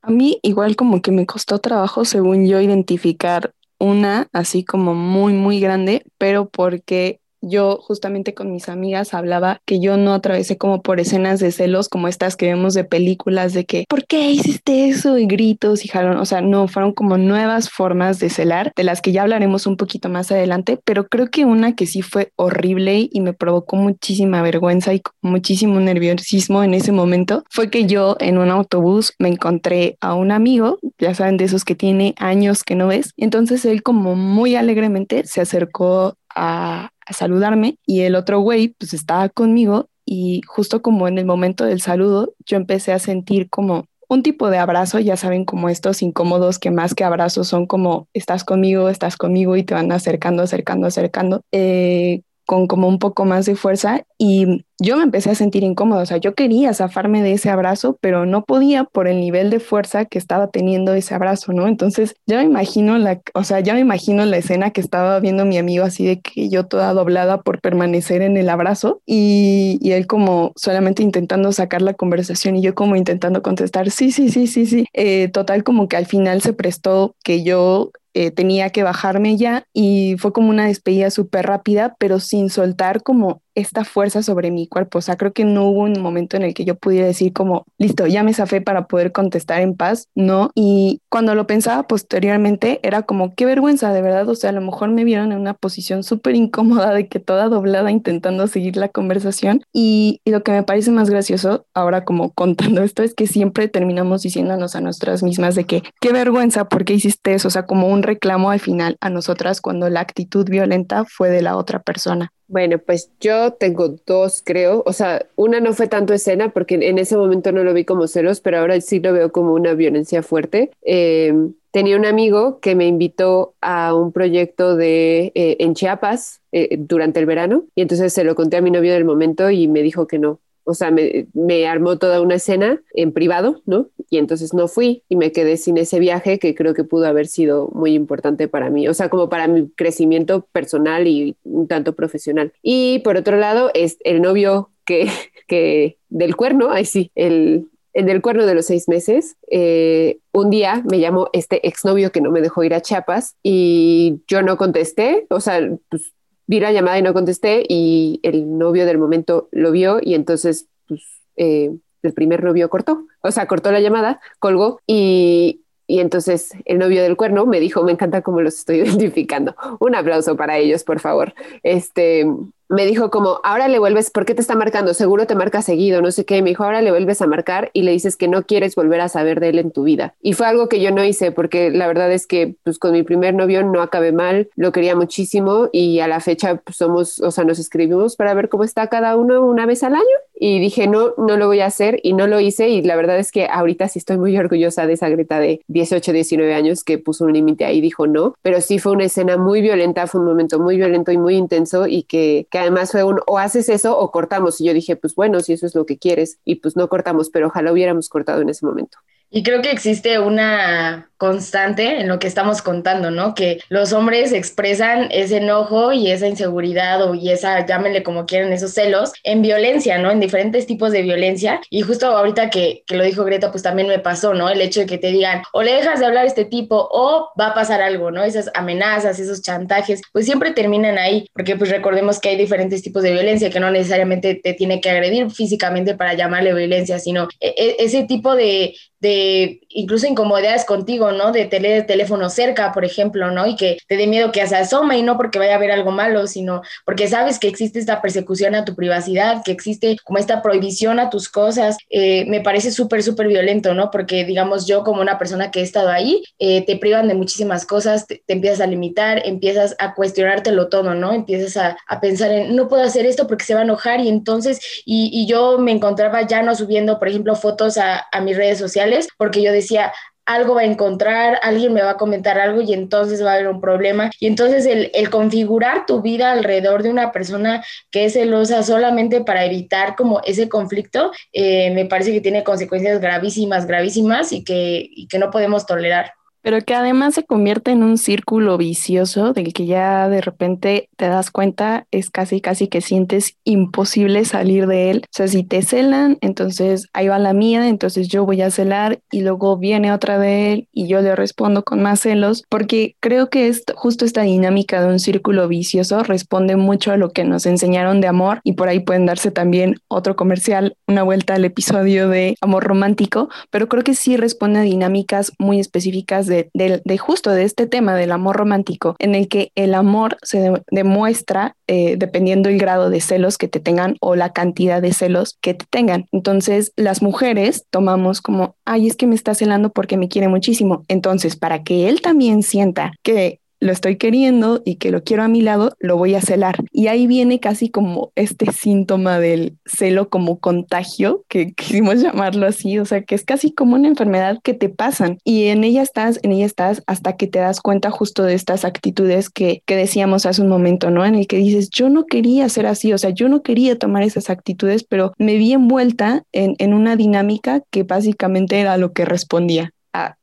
[0.06, 5.32] A mí igual como que me costó trabajo, según yo, identificar una así como muy,
[5.32, 10.82] muy grande, pero porque yo justamente con mis amigas hablaba que yo no atravesé como
[10.82, 14.88] por escenas de celos como estas que vemos de películas de que, ¿por qué hiciste
[14.88, 15.18] eso?
[15.18, 19.00] Y gritos y jalón, o sea, no, fueron como nuevas formas de celar, de las
[19.00, 23.08] que ya hablaremos un poquito más adelante, pero creo que una que sí fue horrible
[23.10, 28.38] y me provocó muchísima vergüenza y muchísimo nerviosismo en ese momento fue que yo en
[28.38, 32.74] un autobús me encontré a un amigo, ya saben, de esos que tiene años que
[32.74, 38.40] no ves, entonces él como muy alegremente se acercó a, a saludarme y el otro
[38.40, 42.98] güey pues estaba conmigo y justo como en el momento del saludo yo empecé a
[42.98, 47.48] sentir como un tipo de abrazo, ya saben, como estos incómodos que más que abrazos
[47.48, 52.88] son como estás conmigo, estás conmigo y te van acercando, acercando, acercando, eh, con como
[52.88, 56.34] un poco más de fuerza y yo me empecé a sentir incómoda, o sea, yo
[56.34, 60.48] quería zafarme de ese abrazo, pero no podía por el nivel de fuerza que estaba
[60.48, 61.66] teniendo ese abrazo, ¿no?
[61.66, 65.44] Entonces, ya me imagino la, o sea, ya me imagino la escena que estaba viendo
[65.44, 69.92] mi amigo así de que yo toda doblada por permanecer en el abrazo y, y
[69.92, 74.46] él como solamente intentando sacar la conversación y yo como intentando contestar, sí, sí, sí,
[74.46, 74.86] sí, sí.
[74.92, 79.64] Eh, total como que al final se prestó que yo eh, tenía que bajarme ya
[79.72, 84.68] y fue como una despedida súper rápida, pero sin soltar como esta fuerza sobre mi
[84.68, 84.98] cuerpo.
[84.98, 87.64] O sea, creo que no hubo un momento en el que yo pudiera decir como,
[87.78, 90.50] listo, ya me zafé para poder contestar en paz, ¿no?
[90.54, 94.28] Y cuando lo pensaba posteriormente, era como, qué vergüenza, de verdad.
[94.28, 97.48] O sea, a lo mejor me vieron en una posición súper incómoda de que toda
[97.48, 99.62] doblada intentando seguir la conversación.
[99.72, 104.20] Y, lo que me parece más gracioso ahora como contando esto es que siempre terminamos
[104.22, 107.48] diciéndonos a nuestras mismas de que, qué vergüenza, ¿por qué hiciste eso?
[107.48, 111.40] O sea, como un reclamo al final a nosotras cuando la actitud violenta fue de
[111.40, 112.32] la otra persona.
[112.48, 114.84] Bueno, pues yo tengo dos, creo.
[114.86, 118.06] O sea, una no fue tanto escena porque en ese momento no lo vi como
[118.06, 120.70] celos, pero ahora sí lo veo como una violencia fuerte.
[120.82, 121.34] Eh,
[121.72, 127.18] tenía un amigo que me invitó a un proyecto de eh, en Chiapas eh, durante
[127.18, 130.06] el verano y entonces se lo conté a mi novio del momento y me dijo
[130.06, 133.88] que no, o sea, me, me, armó toda una escena en privado, ¿no?
[134.10, 137.28] Y entonces no fui y me quedé sin ese viaje que creo que pudo haber
[137.28, 141.94] sido muy importante para mí, o sea, como para mi crecimiento personal y un tanto
[141.94, 142.52] profesional.
[142.62, 145.08] Y por otro lado, es el novio que,
[145.46, 150.50] que del cuerno, ay sí, el, el del cuerno de los seis meses, eh, un
[150.50, 154.56] día me llamó este exnovio que no me dejó ir a Chiapas y yo no
[154.56, 156.12] contesté, o sea, pues
[156.46, 160.68] vi la llamada y no contesté y el novio del momento lo vio y entonces
[160.88, 161.02] pues,
[161.36, 166.78] eh, el primer novio cortó, o sea, cortó la llamada, colgó y, y entonces el
[166.78, 169.54] novio del cuerno me dijo, me encanta cómo los estoy identificando.
[169.80, 171.34] Un aplauso para ellos, por favor.
[171.62, 172.26] Este,
[172.68, 174.94] me dijo como, ahora le vuelves, ¿por qué te está marcando?
[174.94, 176.42] Seguro te marca seguido, no sé qué.
[176.42, 179.08] Me dijo, ahora le vuelves a marcar y le dices que no quieres volver a
[179.08, 180.14] saber de él en tu vida.
[180.22, 183.02] Y fue algo que yo no hice porque la verdad es que pues con mi
[183.02, 187.30] primer novio no acabé mal, lo quería muchísimo y a la fecha pues, somos, o
[187.30, 190.04] sea, nos escribimos para ver cómo está cada uno una vez al año
[190.38, 193.18] y dije, no, no lo voy a hacer y no lo hice y la verdad
[193.18, 196.98] es que ahorita sí estoy muy orgullosa de esa Greta de 18, 19 años que
[196.98, 200.20] puso un límite ahí y dijo no, pero sí fue una escena muy violenta, fue
[200.20, 203.68] un momento muy violento y muy intenso y que, que además fue un o haces
[203.68, 206.56] eso o cortamos y yo dije, pues bueno, si eso es lo que quieres y
[206.56, 208.98] pues no cortamos, pero ojalá hubiéramos cortado en ese momento.
[209.30, 213.34] Y creo que existe una constante en lo que estamos contando, ¿no?
[213.34, 218.52] Que los hombres expresan ese enojo y esa inseguridad o y esa, llámenle como quieran,
[218.52, 220.10] esos celos en violencia, ¿no?
[220.10, 221.60] En diferentes tipos de violencia.
[221.70, 224.48] Y justo ahorita que, que lo dijo Greta, pues también me pasó, ¿no?
[224.48, 227.30] El hecho de que te digan, o le dejas de hablar a este tipo o
[227.38, 228.22] va a pasar algo, ¿no?
[228.22, 233.02] Esas amenazas, esos chantajes, pues siempre terminan ahí, porque pues recordemos que hay diferentes tipos
[233.02, 237.54] de violencia que no necesariamente te tiene que agredir físicamente para llamarle violencia, sino e,
[237.56, 238.74] e, ese tipo de
[239.06, 241.30] de incluso incomodidades contigo, ¿no?
[241.30, 243.46] De tener teléfono cerca, por ejemplo, ¿no?
[243.46, 245.92] Y que te dé miedo que se asoma y no porque vaya a haber algo
[245.92, 250.42] malo, sino porque sabes que existe esta persecución a tu privacidad, que existe como esta
[250.42, 251.76] prohibición a tus cosas.
[251.88, 253.90] Eh, me parece súper, súper violento, ¿no?
[253.92, 257.64] Porque, digamos, yo como una persona que he estado ahí, eh, te privan de muchísimas
[257.64, 261.12] cosas, te, empiezas a limitar, empiezas a cuestionártelo todo, ¿no?
[261.12, 264.82] Empiezas a, pensar en, no puedo hacer esto porque se va a enojar y entonces,
[264.84, 269.42] y, yo me encontraba ya no subiendo, por ejemplo, fotos a mis redes sociales porque
[269.42, 269.92] yo decía,
[270.26, 273.48] algo va a encontrar, alguien me va a comentar algo y entonces va a haber
[273.48, 274.10] un problema.
[274.18, 279.44] Y entonces el, configurar tu vida alrededor de una persona que es celosa solamente para
[279.44, 285.06] evitar como ese conflicto, eh, me parece que tiene consecuencias gravísimas, gravísimas y que, y
[285.06, 286.12] que no podemos tolerar
[286.46, 291.08] pero que además se convierte en un círculo vicioso del que ya de repente te
[291.08, 295.02] das cuenta, es casi, casi que sientes imposible salir de él.
[295.06, 299.00] O sea, si te celan, entonces ahí va la mía, entonces yo voy a celar
[299.10, 303.28] y luego viene otra de él y yo le respondo con más celos, porque creo
[303.28, 307.44] que esto, justo esta dinámica de un círculo vicioso responde mucho a lo que nos
[307.46, 312.08] enseñaron de amor y por ahí pueden darse también otro comercial, una vuelta al episodio
[312.08, 317.30] de amor romántico, pero creo que sí responde a dinámicas muy específicas de de, justo
[317.30, 322.48] de este tema del amor romántico, en el que el amor se demuestra eh, dependiendo
[322.48, 326.06] el grado de celos que te tengan o la cantidad de celos que te tengan.
[326.12, 330.84] Entonces, las mujeres tomamos como, ay, es que me está celando porque me quiere muchísimo.
[330.88, 335.28] Entonces, para que él también sienta que lo estoy queriendo y que lo quiero a
[335.28, 336.56] mi lado, lo voy a celar.
[336.72, 342.78] Y ahí viene casi como este síntoma del celo como contagio, que quisimos llamarlo así,
[342.78, 346.20] o sea, que es casi como una enfermedad que te pasan y en ella estás,
[346.22, 350.26] en ella estás hasta que te das cuenta justo de estas actitudes que, que decíamos
[350.26, 351.04] hace un momento, ¿no?
[351.04, 354.02] En el que dices, yo no quería ser así, o sea, yo no quería tomar
[354.02, 359.04] esas actitudes, pero me vi envuelta en, en una dinámica que básicamente era lo que
[359.04, 359.72] respondía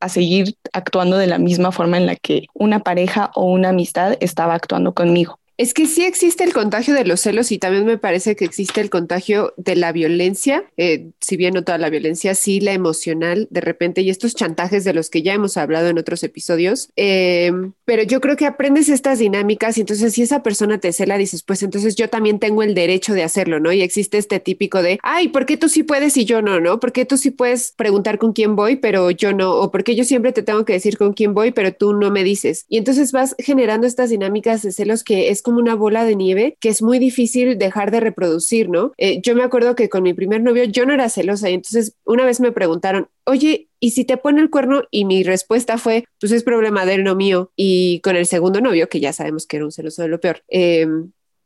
[0.00, 4.16] a, seguir actuando de la misma forma en la que una pareja o una amistad
[4.20, 5.38] estaba actuando conmigo.
[5.56, 8.80] Es que sí existe el contagio de los celos y también me parece que existe
[8.80, 13.46] el contagio de la violencia, eh, si bien no toda la violencia, sí la emocional
[13.50, 16.90] de repente y estos chantajes de los que ya hemos hablado en otros episodios.
[16.96, 17.52] Eh,
[17.84, 21.44] pero yo creo que aprendes estas dinámicas y entonces si esa persona te cela, dices,
[21.44, 23.72] pues entonces yo también tengo el derecho de hacerlo, ¿no?
[23.72, 26.80] Y existe este típico de, ay, ¿por qué tú sí puedes y yo no, no?
[26.80, 29.52] ¿Por qué tú sí puedes preguntar con quién voy, pero yo no?
[29.52, 32.10] ¿O por qué yo siempre te tengo que decir con quién voy, pero tú no
[32.10, 32.66] me dices?
[32.68, 36.56] Y entonces vas generando estas dinámicas de celos que es como una bola de nieve
[36.58, 38.92] que es muy difícil dejar de reproducir, ¿no?
[38.96, 41.96] Eh, yo me acuerdo que con mi primer novio yo no era celosa y entonces
[42.04, 44.82] una vez me preguntaron, oye, ¿y si te pone el cuerno?
[44.90, 47.52] Y mi respuesta fue, pues es problema de él, no mío.
[47.54, 50.42] Y con el segundo novio, que ya sabemos que era un celoso de lo peor,
[50.48, 50.86] eh,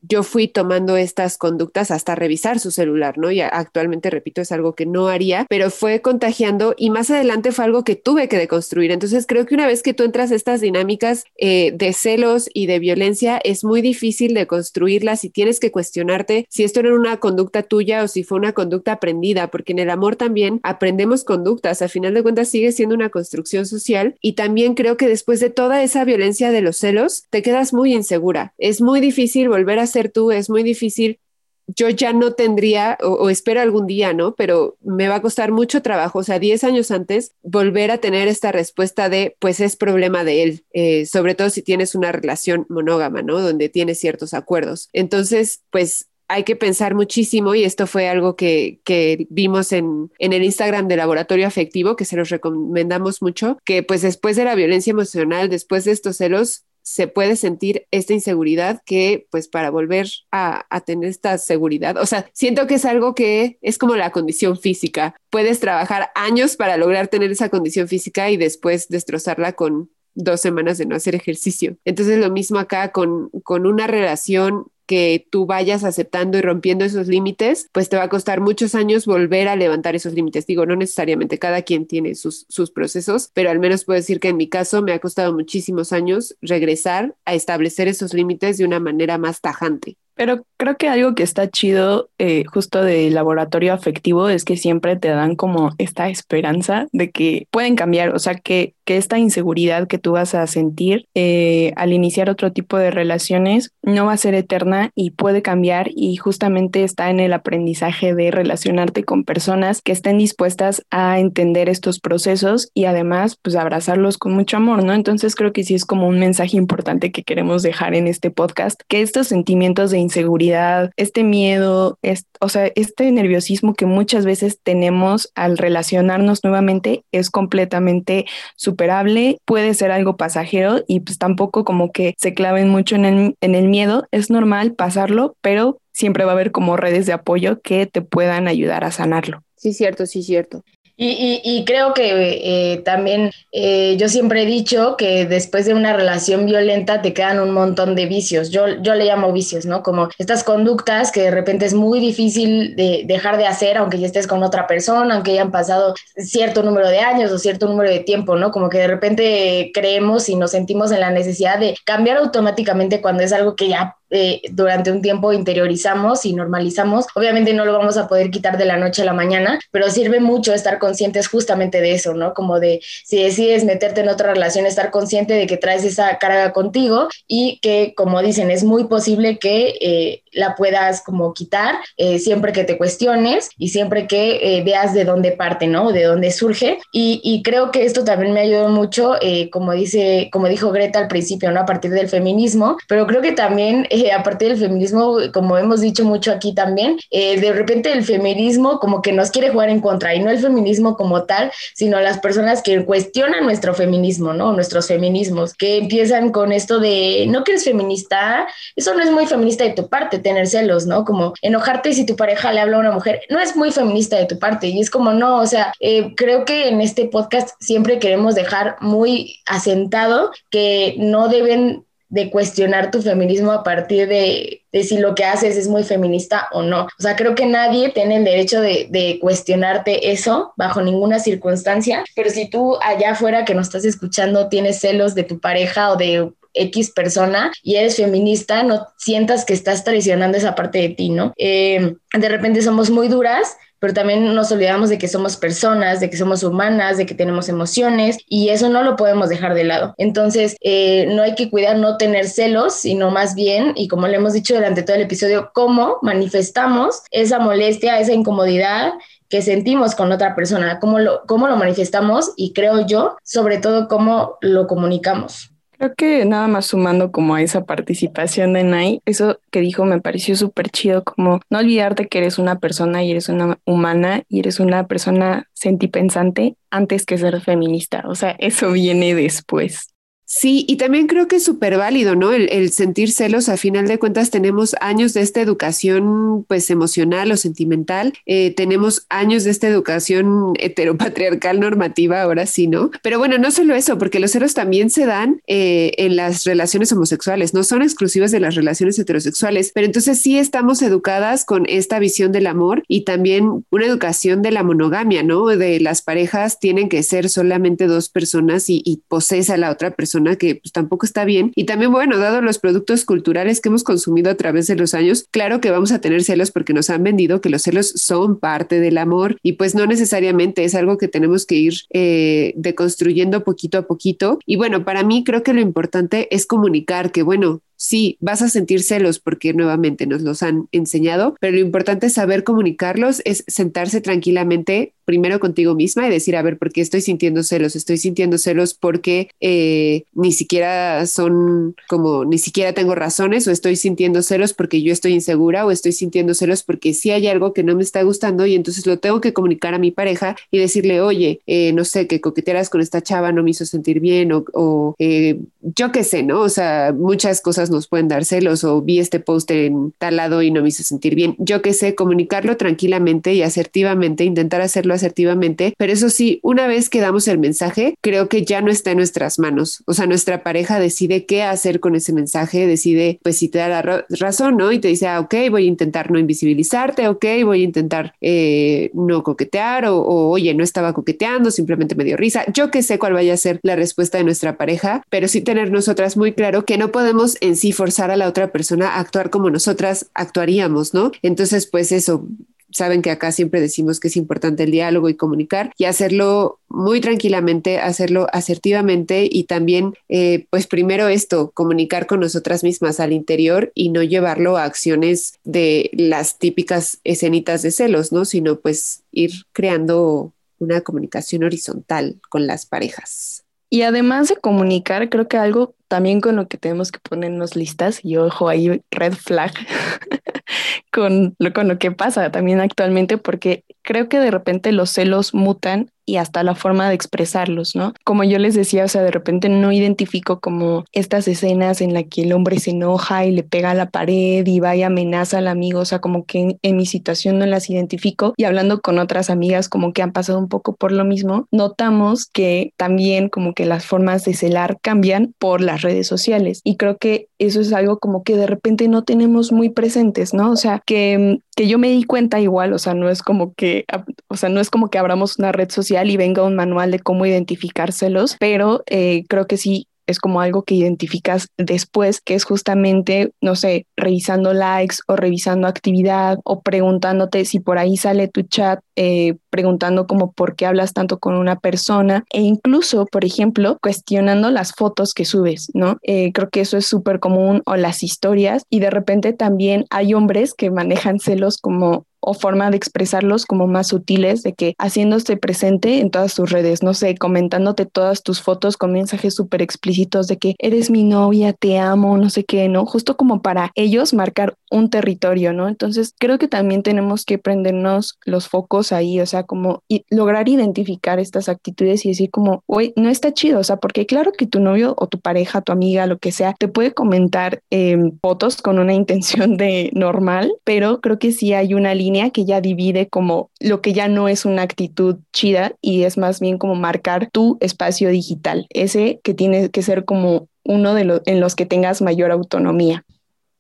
[0.03, 3.31] yo fui tomando estas conductas hasta revisar su celular, ¿no?
[3.31, 7.65] Y actualmente, repito, es algo que no haría, pero fue contagiando y más adelante fue
[7.65, 8.91] algo que tuve que deconstruir.
[8.91, 12.67] Entonces, creo que una vez que tú entras a estas dinámicas eh, de celos y
[12.67, 17.19] de violencia, es muy difícil de construirlas y tienes que cuestionarte si esto era una
[17.19, 21.83] conducta tuya o si fue una conducta aprendida, porque en el amor también aprendemos conductas.
[21.83, 25.51] A final de cuentas, sigue siendo una construcción social y también creo que después de
[25.51, 28.55] toda esa violencia de los celos, te quedas muy insegura.
[28.59, 31.18] Es muy difícil volver a ser tú, es muy difícil.
[31.66, 34.35] Yo ya no tendría, o, espero algún día, ¿no?
[34.35, 38.27] Pero me va a costar mucho trabajo, o sea, 10 años antes, volver a tener
[38.27, 42.64] esta respuesta de, pues es problema de él, eh, sobre todo si tienes una relación
[42.70, 43.40] monógama, ¿no?
[43.40, 44.88] Donde tienes ciertos acuerdos.
[44.94, 50.35] Entonces, pues hay que pensar muchísimo y esto fue algo que, que vimos en, en,
[50.35, 54.55] el Instagram de Laboratorio Afectivo, que se los recomendamos mucho, que pues después de la
[54.55, 60.09] violencia emocional, después de estos celos, se puede sentir esta inseguridad que pues para volver
[60.33, 64.59] a, tener esta seguridad, o sea, siento que es algo que es como la condición
[64.59, 65.14] física.
[65.29, 70.79] Puedes trabajar años para lograr tener esa condición física y después destrozarla con dos semanas
[70.79, 71.77] de no hacer ejercicio.
[71.85, 77.09] Entonces lo mismo acá con, con una relación que tú vayas aceptando y rompiendo esos
[77.09, 80.47] límites, pues te va a costar muchos años volver a levantar esos límites.
[80.47, 84.29] Digo, no necesariamente cada quien tiene sus, sus procesos, pero al menos puedo decir que
[84.29, 88.81] en mi caso me ha costado muchísimos años regresar a establecer esos límites de una
[88.81, 89.99] manera más tajante.
[90.19, 94.97] Pero creo que algo que está chido eh, justo del laboratorio afectivo es que siempre
[94.97, 99.87] te dan como esta esperanza de que pueden cambiar, o sea, que, que esta inseguridad
[99.87, 104.17] que tú vas a sentir eh, al iniciar otro tipo de relaciones no va a
[104.17, 109.83] ser eterna y puede cambiar y justamente está en el aprendizaje de relacionarte con personas
[109.83, 114.95] que estén dispuestas a entender estos procesos y además pues abrazarlos con mucho amor, ¿no?
[114.95, 118.81] Entonces creo que sí es como un mensaje importante que queremos dejar en este podcast,
[118.89, 121.99] que estos sentimientos de inseguridad, este miedo,
[122.40, 128.25] o sea, este nerviosismo que muchas veces tenemos al relacionarnos nuevamente es completamente
[128.57, 133.37] superable, puede ser algo pasajero y pues tampoco como que se claven mucho en el,
[133.40, 137.61] en el miedo, es normal pasarlo, pero siempre va a haber como redes de apoyo
[137.61, 139.42] que te puedan ayudar a sanarlo.
[139.57, 140.62] Sí, cierto, sí, cierto.
[141.01, 146.45] Y, creo que eh, también eh, yo siempre he dicho que después de una relación
[146.45, 148.51] violenta te quedan un montón de vicios.
[148.51, 149.85] Yo, yo le llamo vicios, ¿no?
[149.85, 154.07] Como estas conductas que de repente es muy difícil de dejar de hacer, aunque ya
[154.07, 158.01] estés con otra persona, aunque hayan pasado cierto número de años o cierto número de
[158.01, 158.51] tiempo, ¿no?
[158.51, 163.23] Como que de repente creemos y nos sentimos en la necesidad de cambiar automáticamente cuando
[163.23, 167.07] es algo que ya eh, durante un tiempo interiorizamos y normalizamos.
[167.14, 170.21] Obviamente no lo vamos a poder quitar de la noche a la mañana, pero sirve
[170.21, 172.35] mucho estar conscientes justamente de eso, ¿no?
[172.35, 176.53] Como de si decides meterte en otra relación, estar consciente de que traes esa carga
[176.53, 182.19] contigo y que, como dicen, es muy posible que eh, la puedas como quitar eh,
[182.19, 185.93] siempre que te cuestiones y siempre que veas de dónde parte, ¿no?
[185.93, 186.79] De dónde surge.
[186.93, 189.14] Y, creo que esto también me ayudó mucho,
[189.53, 191.61] como dice, como dijo Greta al principio, ¿no?
[191.61, 195.81] A partir del feminismo, pero creo que también eh, a partir del feminismo, como hemos
[195.81, 199.81] dicho mucho aquí también, eh, de repente el feminismo como que nos quiere jugar en
[199.81, 204.53] contra y no el feminismo como tal, sino las personas que cuestionan nuestro feminismo, ¿no?
[204.53, 209.27] Nuestros feminismos, que empiezan con esto de, no que eres feminista, eso no es muy
[209.27, 211.05] feminista de tu parte, tener celos, ¿no?
[211.05, 214.27] Como enojarte si tu pareja le habla a una mujer, no es muy feminista de
[214.27, 217.99] tu parte y es como, no, o sea, eh, creo que en este podcast siempre
[217.99, 224.99] queremos dejar muy asentado que no deben de cuestionar tu feminismo a partir de, si
[224.99, 226.85] lo que haces es muy feminista o no.
[226.85, 232.05] O sea, creo que nadie tiene el derecho de, de, cuestionarte eso bajo ninguna circunstancia,
[232.15, 235.97] pero si tú allá afuera que nos estás escuchando tienes celos de tu pareja o
[235.97, 241.11] de X persona y eres feminista, no sientas que estás traicionando esa parte de ti,
[241.11, 241.33] ¿no?
[241.37, 246.11] Eh, de repente somos muy duras pero también nos olvidamos de que somos personas, de
[246.11, 249.95] que somos humanas, de que tenemos emociones y eso no lo podemos dejar de lado.
[249.99, 254.17] Entonces, eh, no hay que cuidar no tener celos, sino más bien, y como le
[254.17, 258.95] hemos dicho durante todo el episodio, cómo manifestamos esa molestia, esa incomodidad
[259.29, 263.87] que sentimos con otra persona, cómo lo, cómo lo manifestamos y creo yo, sobre todo,
[263.87, 265.53] cómo lo comunicamos.
[265.79, 270.01] Creo que nada más sumando como a esa participación de Nai, eso que dijo me
[270.01, 274.41] pareció súper chido, como no olvidarte que eres una persona y eres una humana y
[274.41, 278.03] eres una persona sentipensante antes que ser feminista.
[278.09, 279.95] O sea, eso viene después.
[280.31, 282.33] Sí, y también creo que es súper válido, ¿no?
[282.33, 287.38] El, sentir celos, a final de cuentas tenemos años de esta educación pues emocional o
[287.38, 292.91] sentimental, eh, tenemos años de esta educación heteropatriarcal normativa, ahora sí, ¿no?
[293.03, 296.93] Pero bueno, no solo eso, porque los celos también se dan eh, en las relaciones
[296.93, 301.99] homosexuales, no son exclusivas de las relaciones heterosexuales, pero entonces sí estamos educadas con esta
[301.99, 305.47] visión del amor y también una educación de la monogamia, ¿no?
[305.47, 309.01] De las parejas tienen que ser solamente dos personas y, y
[309.49, 311.53] a la otra persona que pues tampoco está bien.
[311.55, 315.27] Y también, bueno, dado los productos culturales que hemos consumido a través de los años,
[315.31, 318.81] claro que vamos a tener celos porque nos han vendido que los celos son parte
[318.81, 323.79] del amor y pues no necesariamente es algo que tenemos que ir eh, deconstruyendo poquito
[323.79, 324.39] a poquito.
[324.47, 328.51] Y bueno, para mí creo que lo importante es comunicar que, bueno, sí, vas a
[328.51, 333.45] sentir celos porque nuevamente nos los han enseñado, pero lo importante es saber comunicarlos, es
[333.47, 337.77] sentarse tranquilamente primero contigo misma y decir, a ver, ¿por qué estoy sintiendo celos?
[337.77, 343.77] Estoy sintiendo celos porque eh, ni siquiera son como, ni siquiera tengo razones o estoy
[343.77, 347.62] sintiendo celos porque yo estoy insegura o estoy sintiendo celos porque sí hay algo que
[347.62, 351.01] no me está gustando y entonces lo tengo que comunicar a mi pareja y decirle,
[351.01, 354.95] oye, eh, no sé, que coquetearas con esta chava no me hizo sentir bien o,
[354.99, 356.41] eh, yo qué sé, ¿no?
[356.41, 360.43] O sea, muchas cosas nos pueden dar celos o vi este póster en tal lado
[360.43, 361.35] y no me hizo sentir bien.
[361.39, 366.89] Yo que sé, comunicarlo tranquilamente y asertivamente, intentar hacerlo asertivamente, pero eso sí, una vez
[366.89, 369.83] que damos el mensaje, creo que ya no está en nuestras manos.
[369.87, 373.69] O sea, nuestra pareja decide qué hacer con ese mensaje, decide, pues si te da
[373.69, 374.73] la razón, ¿no?
[374.73, 378.91] Y te dice, ah, ok, voy a intentar no invisibilizarte, ok, voy a intentar eh,
[378.95, 382.45] no coquetear o, o, oye, no estaba coqueteando, simplemente me dio risa.
[382.53, 385.71] Yo que sé cuál vaya a ser la respuesta de nuestra pareja, pero sí tener
[385.71, 389.31] nosotras muy claro que no podemos en sí forzar a la otra persona a actuar
[389.31, 391.12] como nosotras actuaríamos, ¿no?
[391.23, 392.27] Entonces, pues eso,
[392.71, 397.01] saben que acá siempre decimos que es importante el diálogo y comunicar y hacerlo muy
[397.01, 403.73] tranquilamente, hacerlo asertivamente y también, eh, pues primero esto, comunicar con nosotras mismas al interior
[403.75, 408.25] y no llevarlo a acciones de las típicas escenitas de celos, ¿no?
[408.25, 413.44] Sino pues ir creando una comunicación horizontal con las parejas.
[413.71, 418.01] Y además de comunicar, creo que algo también con lo que tenemos que ponernos listas,
[418.05, 419.53] y ojo ahí, red flag,
[420.93, 425.34] con, lo, con lo que pasa también actualmente, porque creo que de repente los celos
[425.34, 427.93] mutan y hasta la forma de expresarlos, ¿no?
[428.03, 432.05] Como yo les decía, o sea, de repente no identifico como estas escenas en las
[432.11, 435.39] que el hombre se enoja y le pega a la pared y va y amenaza
[435.39, 438.99] al amigo, o sea, como que en, mi situación no las identifico y hablando con
[438.99, 443.53] otras amigas como que han pasado un poco por lo mismo, notamos que también como
[443.53, 447.72] que las formas de celar cambian por las redes sociales y creo que eso es
[447.72, 450.51] algo como que de repente no tenemos muy presentes, ¿no?
[450.51, 453.85] O sea, que, que yo me di cuenta igual, o sea, no es como que,
[454.29, 457.01] o sea, no es como que abramos una red social y venga un manual de
[457.01, 462.45] cómo identificárselos, pero eh, creo que sí es como algo que identificas después, que es
[462.45, 468.43] justamente, no sé, revisando likes o revisando actividad o preguntándote si por ahí sale tu
[468.43, 473.79] chat, eh, preguntando como por qué hablas tanto con una persona e incluso, por ejemplo,
[473.83, 475.99] cuestionando las fotos que subes, ¿no?
[476.03, 480.15] Eh, creo que eso es súper común o las historias y de repente también hay
[480.15, 485.37] hombres que manejan celos como o forma de expresarlos como más sutiles, de que haciéndose
[485.37, 490.27] presente en todas tus redes, no sé, comentándote todas tus fotos con mensajes súper explícitos
[490.27, 492.87] de que eres mi novia, te amo, no sé qué, ¿no?
[492.87, 495.69] Justo como para ellos marcar un territorio, ¿no?
[495.69, 501.19] Entonces creo que también tenemos que prendernos los focos ahí, o sea, como lograr identificar
[501.19, 504.61] estas actitudes y decir como, oye, no está chido, o sea, porque claro que tu
[504.61, 508.79] novio o tu pareja, tu amiga, lo que sea, te puede comentar em, fotos con
[508.79, 513.51] una intención de normal, pero creo que sí hay una línea que ya divide como
[513.61, 517.59] lo que ya no es una actitud chida y es más bien como marcar tu
[517.61, 522.03] espacio digital, ese que tiene que ser como uno de los en los que tengas
[522.03, 523.05] mayor autonomía.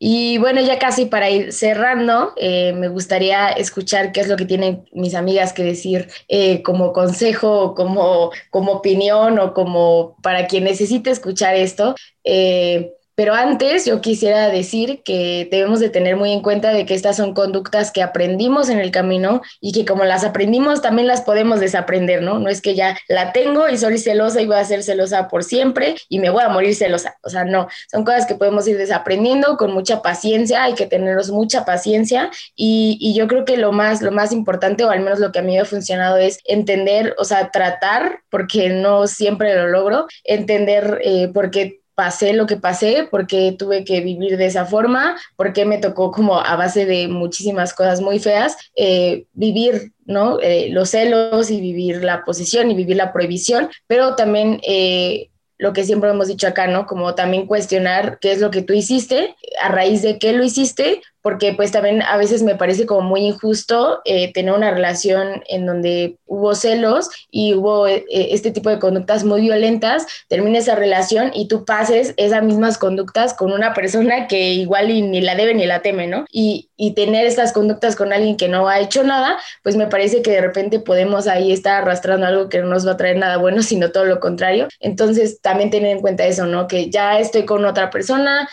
[0.00, 4.44] Y bueno, ya casi para ir cerrando, eh, me gustaría escuchar qué es lo que
[4.44, 10.64] tienen mis amigas que decir eh, como consejo, como, como opinión o como para quien
[10.64, 11.96] necesite escuchar esto.
[12.22, 16.94] Eh, pero antes yo quisiera decir que debemos de tener muy en cuenta de que
[16.94, 21.22] estas son conductas que aprendimos en el camino y que como las aprendimos también las
[21.22, 22.38] podemos desaprender, ¿no?
[22.38, 25.42] No es que ya la tengo y soy celosa y voy a ser celosa por
[25.42, 27.18] siempre y me voy a morir celosa.
[27.24, 31.32] O sea, no, son cosas que podemos ir desaprendiendo con mucha paciencia, hay que tenernos
[31.32, 35.18] mucha paciencia y, y yo creo que lo más, lo más importante o al menos
[35.18, 39.56] lo que a mí me ha funcionado es entender, o sea, tratar, porque no siempre
[39.56, 44.46] lo logro, entender eh, por qué pasé lo que pasé, porque tuve que vivir de
[44.46, 49.92] esa forma, porque me tocó como a base de muchísimas cosas muy feas, eh, vivir
[50.06, 50.38] ¿no?
[50.40, 55.28] Eh, los celos y vivir la posición y vivir la prohibición, pero también eh,
[55.58, 56.86] lo que siempre hemos dicho acá, ¿no?
[56.86, 61.02] Como también cuestionar qué es lo que tú hiciste, a raíz de qué lo hiciste,
[61.28, 65.66] porque pues también a veces me parece como muy injusto eh, tener una relación en
[65.66, 71.30] donde hubo celos y hubo eh, este tipo de conductas muy violentas, termina esa relación
[71.34, 75.66] y tú pases esas mismas conductas con una persona que igual ni la debe ni
[75.66, 76.24] la teme, ¿no?
[76.32, 80.22] Y, y tener estas conductas con alguien que no ha hecho nada, pues me parece
[80.22, 83.36] que de repente podemos ahí estar arrastrando algo que no nos va a traer nada
[83.36, 84.68] bueno, sino todo lo contrario.
[84.80, 86.66] Entonces también tener en cuenta eso, ¿no?
[86.68, 88.48] Que ya estoy con otra persona,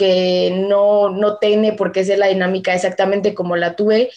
[0.00, 4.10] que no, no tiene por qué ser la dinámica exactamente como la tuve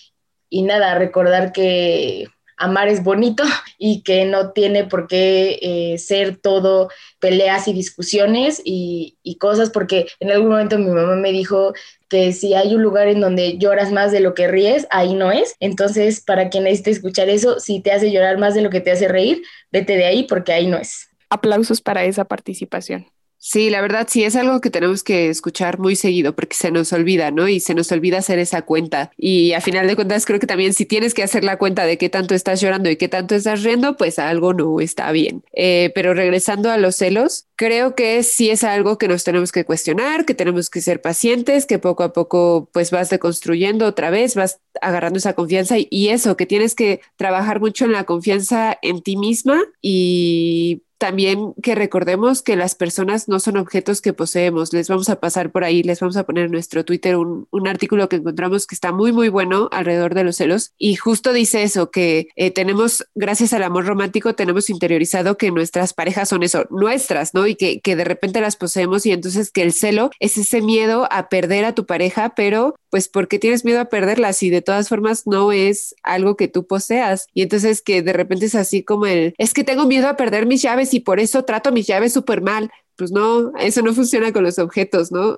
[0.49, 3.43] y nada, recordar que amar es bonito
[3.77, 6.87] y que no tiene por qué eh, ser todo
[7.19, 11.73] peleas y discusiones y, y, cosas, porque en algún momento mi mamá me dijo
[12.07, 15.33] que si hay un lugar en donde lloras más de lo que ríes, ahí no
[15.33, 15.57] es.
[15.59, 18.91] Entonces, para quien necesite escuchar eso, si te hace llorar más de lo que te
[18.91, 21.09] hace reír, vete de ahí porque ahí no es.
[21.29, 23.12] Aplausos para esa participación.
[23.45, 26.93] Sí, la verdad sí es algo que tenemos que escuchar muy seguido porque se nos
[26.93, 27.49] olvida, ¿no?
[27.49, 29.11] Y se nos olvida hacer esa cuenta.
[29.17, 31.97] Y a final de cuentas creo que también si tienes que hacer la cuenta de
[31.97, 35.43] qué tanto estás llorando y qué tanto estás riendo, pues algo no está bien.
[35.51, 39.65] Eh, pero regresando a los celos, creo que sí es algo que nos tenemos que
[39.65, 44.35] cuestionar, que tenemos que ser pacientes, que poco a poco pues vas deconstruyendo otra vez,
[44.35, 48.79] vas agarrando esa confianza y, y eso, que tienes que trabajar mucho en la confianza
[48.81, 54.71] en ti misma y también que recordemos que las personas no son objetos que poseemos.
[54.71, 58.07] Les vamos a pasar por ahí, les vamos a poner en nuestro Twitter un, artículo
[58.07, 60.71] que encontramos que está muy, muy bueno alrededor de los celos.
[60.77, 65.93] Y justo dice eso, que eh, tenemos, gracias al amor romántico, tenemos interiorizado que nuestras
[65.93, 67.47] parejas son eso, nuestras, ¿no?
[67.47, 71.09] Y que, que de repente las poseemos y entonces que el celo es ese miedo
[71.11, 74.87] a perder a tu pareja, pero pues porque tienes miedo a perderla si de todas
[74.87, 77.25] formas no es algo que tú poseas.
[77.33, 80.45] Y entonces que de repente es así como el, es que tengo miedo a perder
[80.45, 82.69] mis llaves y por eso trato mis llaves súper mal.
[82.95, 85.37] Pues no, eso no funciona con los objetos, ¿no?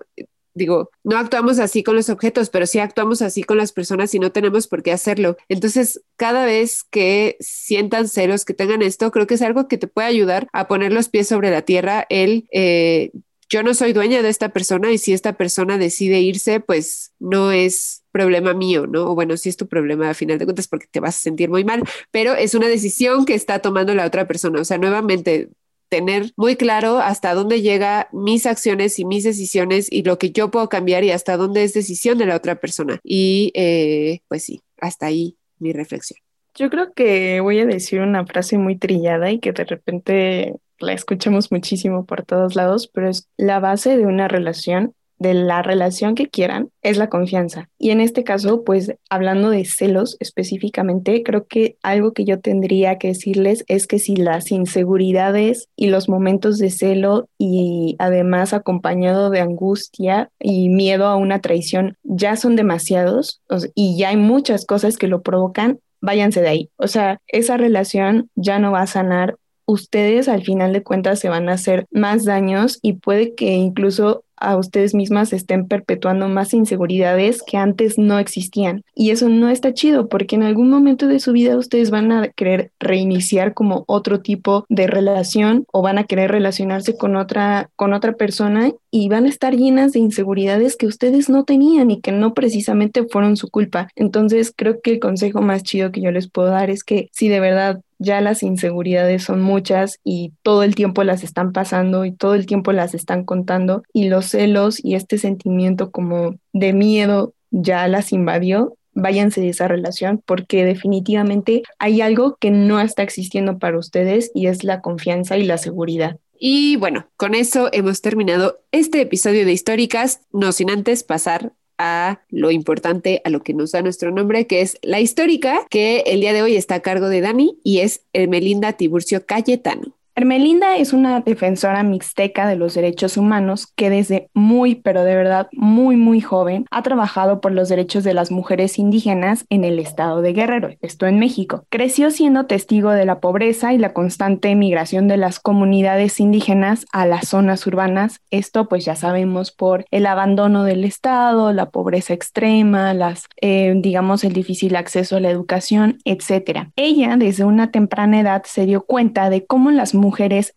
[0.53, 4.19] digo, no actuamos así con los objetos, pero sí actuamos así con las personas y
[4.19, 5.37] no tenemos por qué hacerlo.
[5.47, 9.87] Entonces, cada vez que sientan celos, que tengan esto, creo que es algo que te
[9.87, 12.49] puede ayudar a poner los pies sobre la tierra, el...
[12.51, 13.11] Eh,
[13.49, 17.51] yo no soy dueña de esta persona y si esta persona decide irse, pues no
[17.51, 19.11] es problema mío, ¿no?
[19.11, 21.49] O bueno, sí es tu problema a final de cuentas porque te vas a sentir
[21.49, 24.61] muy mal, pero es una decisión que está tomando la otra persona.
[24.61, 25.49] O sea, nuevamente,
[25.89, 30.51] tener muy claro hasta dónde llega mis acciones y mis decisiones y lo que yo
[30.51, 32.99] puedo cambiar y hasta dónde es decisión de la otra persona.
[33.03, 36.19] Y eh, pues sí, hasta ahí mi reflexión.
[36.55, 40.93] Yo creo que voy a decir una frase muy trillada y que de repente la
[40.93, 46.15] escuchamos muchísimo por todos lados, pero es la base de una relación de la relación
[46.15, 47.69] que quieran es la confianza.
[47.77, 52.97] Y en este caso, pues hablando de celos específicamente, creo que algo que yo tendría
[52.97, 59.29] que decirles es que si las inseguridades y los momentos de celo y además acompañado
[59.29, 63.41] de angustia y miedo a una traición ya son demasiados
[63.73, 66.69] y ya hay muchas cosas que lo provocan, váyanse de ahí.
[66.77, 71.29] O sea, esa relación ya no va a sanar ustedes al final de cuentas se
[71.29, 76.53] van a hacer más daños y puede que incluso a ustedes mismas estén perpetuando más
[76.53, 78.83] inseguridades que antes no existían.
[78.93, 82.27] Y eso no está chido porque en algún momento de su vida ustedes van a
[82.29, 87.93] querer reiniciar como otro tipo de relación o van a querer relacionarse con otra, con
[87.93, 92.11] otra persona y van a estar llenas de inseguridades que ustedes no tenían y que
[92.11, 93.89] no precisamente fueron su culpa.
[93.95, 97.29] Entonces creo que el consejo más chido que yo les puedo dar es que si
[97.29, 102.13] de verdad ya las inseguridades son muchas y todo el tiempo las están pasando y
[102.13, 107.33] todo el tiempo las están contando y los celos y este sentimiento como de miedo
[107.51, 113.59] ya las invadió, váyanse de esa relación porque definitivamente hay algo que no está existiendo
[113.59, 116.17] para ustedes y es la confianza y la seguridad.
[116.37, 122.21] Y bueno, con eso hemos terminado este episodio de Históricas, no sin antes pasar a
[122.29, 126.21] lo importante, a lo que nos da nuestro nombre, que es la histórica, que el
[126.21, 129.94] día de hoy está a cargo de Dani y es Melinda Tiburcio Cayetano.
[130.17, 135.49] Hermelinda es una defensora mixteca de los derechos humanos que desde muy, pero de verdad
[135.51, 140.21] muy, muy joven ha trabajado por los derechos de las mujeres indígenas en el estado
[140.21, 141.65] de Guerrero, esto en México.
[141.69, 147.05] Creció siendo testigo de la pobreza y la constante migración de las comunidades indígenas a
[147.05, 152.93] las zonas urbanas, esto pues ya sabemos por el abandono del estado, la pobreza extrema,
[152.93, 156.69] las, eh, digamos, el difícil acceso a la educación, etc.
[156.77, 160.04] Ella desde una temprana edad se dio cuenta de cómo las mujeres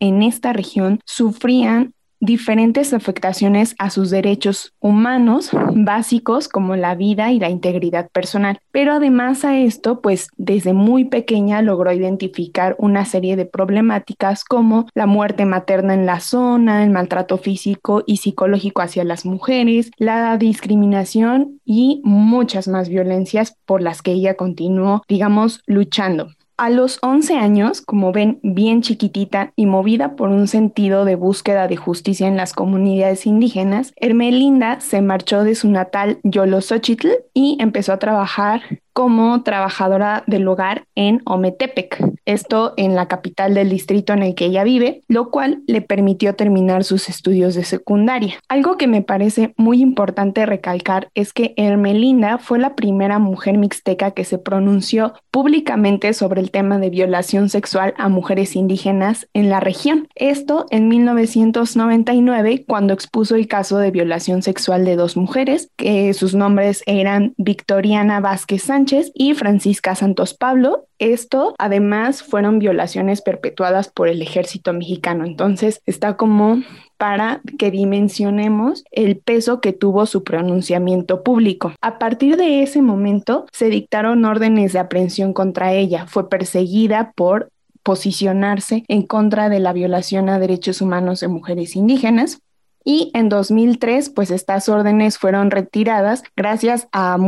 [0.01, 7.39] en esta región sufrían diferentes afectaciones a sus derechos humanos básicos como la vida y
[7.39, 8.59] la integridad personal.
[8.73, 14.87] Pero además a esto, pues desde muy pequeña logró identificar una serie de problemáticas como
[14.95, 20.37] la muerte materna en la zona, el maltrato físico y psicológico hacia las mujeres, la
[20.39, 26.31] discriminación y muchas más violencias por las que ella continuó, digamos, luchando.
[26.61, 31.69] A los 11 años, como ven, bien chiquitita y movida por un sentido de búsqueda
[31.69, 37.93] de justicia en las comunidades indígenas, Hermelinda se marchó de su natal Yolosochitl y empezó
[37.93, 44.25] a trabajar como trabajadora del hogar en Ometepec, esto en la capital del distrito en
[44.25, 48.41] el que ella vive, lo cual le permitió terminar sus estudios de secundaria.
[48.49, 54.11] Algo que me parece muy importante recalcar es que Hermelinda fue la primera mujer mixteca
[54.11, 59.61] que se pronunció públicamente sobre el tema de violación sexual a mujeres indígenas en la
[59.61, 60.09] región.
[60.17, 66.35] Esto en 1999, cuando expuso el caso de violación sexual de dos mujeres, que sus
[66.35, 70.87] nombres eran Victoriana Vázquez Sánchez y Francisca Santos Pablo.
[70.99, 75.25] Esto además fueron violaciones perpetuadas por el ejército mexicano.
[75.25, 76.63] Entonces está como
[76.97, 81.73] para que dimensionemos el peso que tuvo su pronunciamiento público.
[81.81, 86.07] A partir de ese momento se dictaron órdenes de aprehensión contra ella.
[86.07, 87.51] Fue perseguida por
[87.83, 92.41] posicionarse en contra de la violación a derechos humanos de mujeres indígenas.
[92.85, 97.19] Y en 2003, pues estas órdenes fueron retiradas gracias a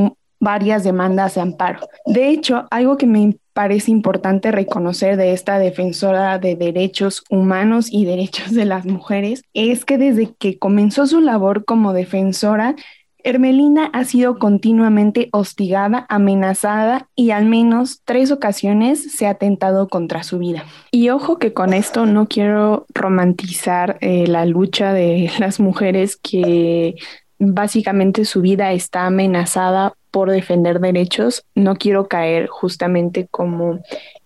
[0.41, 1.81] varias demandas de amparo.
[2.07, 8.07] De hecho, algo que me parece importante reconocer de esta defensora de derechos humanos y
[8.07, 12.75] derechos de las mujeres es que desde que comenzó su labor como defensora,
[13.23, 20.23] Hermelina ha sido continuamente hostigada, amenazada y al menos tres ocasiones se ha atentado contra
[20.23, 20.65] su vida.
[20.91, 26.95] Y ojo que con esto no quiero romantizar eh, la lucha de las mujeres que
[27.41, 33.81] básicamente su vida está amenazada por defender derechos, no quiero caer justamente como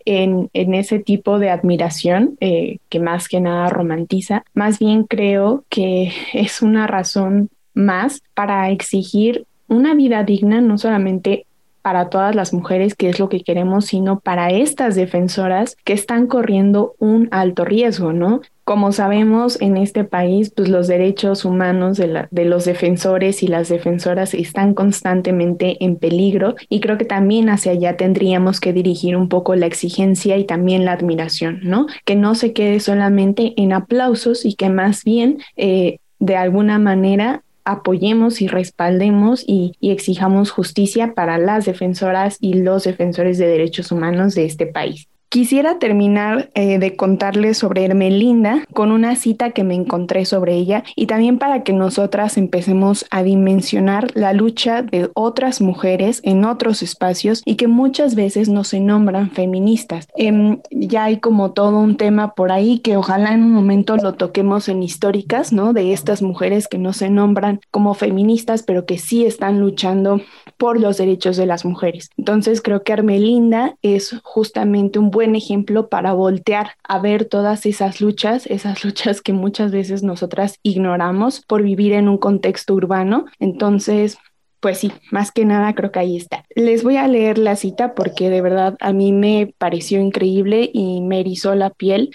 [0.04, 4.44] en, ese tipo de admiración eh, que más que nada romantiza.
[4.52, 11.46] Más bien creo que es una razón más para exigir una vida digna, no solamente
[11.82, 16.26] para todas las mujeres, que es lo que queremos, sino para estas defensoras que están
[16.26, 18.40] corriendo un alto riesgo, ¿no?
[18.64, 24.32] Como sabemos, en este país, pues los derechos humanos de, los defensores y las defensoras
[24.32, 29.54] están constantemente en peligro y creo que también hacia allá tendríamos que dirigir un poco
[29.54, 31.86] la exigencia y también la admiración, ¿no?
[32.06, 37.42] Que no se quede solamente en aplausos y que más bien eh, de alguna manera
[37.64, 44.34] apoyemos y respaldemos y, exijamos justicia para las defensoras y los defensores de derechos humanos
[44.34, 45.08] de este país.
[45.34, 50.84] Quisiera terminar eh, de contarles sobre Hermelinda con una cita que me encontré sobre ella
[50.94, 56.84] y también para que nosotras empecemos a dimensionar la lucha de otras mujeres en otros
[56.84, 60.06] espacios y que muchas veces no se nombran feministas.
[60.14, 64.14] Em, ya hay como todo un tema por ahí que ojalá en un momento lo
[64.14, 65.72] toquemos en históricas, ¿no?
[65.72, 70.20] De estas mujeres que no se nombran como feministas, pero que sí están luchando
[70.58, 72.10] por los derechos de las mujeres.
[72.16, 78.00] Entonces creo que Hermelinda es justamente un buen ejemplo para voltear a ver todas esas
[78.00, 83.24] luchas, esas luchas que muchas veces nosotras ignoramos por vivir en un contexto urbano.
[83.38, 84.18] Entonces,
[84.60, 86.44] pues sí, más que nada creo que ahí está.
[86.54, 91.00] Les voy a leer la cita porque de verdad a mí me pareció increíble y
[91.00, 92.10] me erizó la piel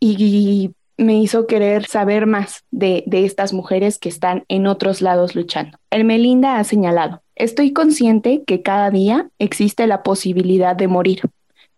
[0.00, 5.34] y me hizo querer saber más de, de estas mujeres que están en otros lados
[5.34, 5.78] luchando.
[5.90, 11.22] El Melinda ha señalado, estoy consciente que cada día existe la posibilidad de morir,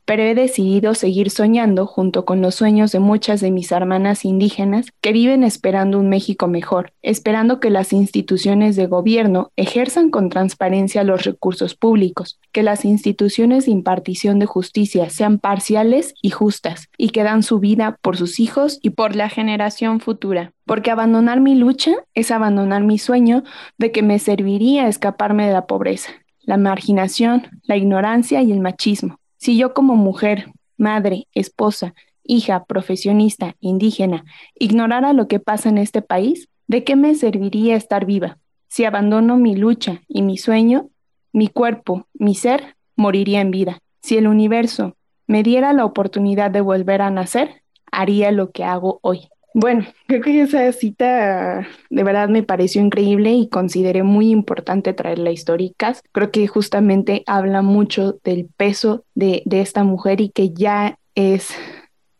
[0.04, 4.86] pero he decidido seguir soñando junto con los sueños de muchas de mis hermanas indígenas
[5.00, 11.04] que viven esperando un México mejor, esperando que las instituciones de gobierno ejerzan con transparencia
[11.04, 17.10] los recursos públicos, que las instituciones de impartición de justicia sean parciales y justas, y
[17.10, 20.52] que dan su vida por sus hijos y por la generación futura.
[20.66, 23.42] Porque abandonar mi lucha es abandonar mi sueño
[23.78, 29.18] de que me serviría escaparme de la pobreza, la marginación, la ignorancia y el machismo
[29.44, 31.92] si yo como mujer, madre, esposa,
[32.22, 34.24] hija, profesionista, indígena,
[34.54, 38.38] ignorara lo que pasa en este país, ¿de qué me serviría estar viva?
[38.68, 40.88] Si abandono mi lucha y mi sueño,
[41.34, 43.80] mi cuerpo, mi ser, moriría en vida.
[44.00, 48.98] Si el universo me diera la oportunidad de volver a nacer, haría lo que hago
[49.02, 49.28] hoy.
[49.56, 55.30] Bueno, creo que esa cita de verdad me pareció increíble y consideré muy importante traerla
[55.30, 56.02] históricas.
[56.10, 61.54] Creo que justamente habla mucho del peso de, de esta mujer y que ya es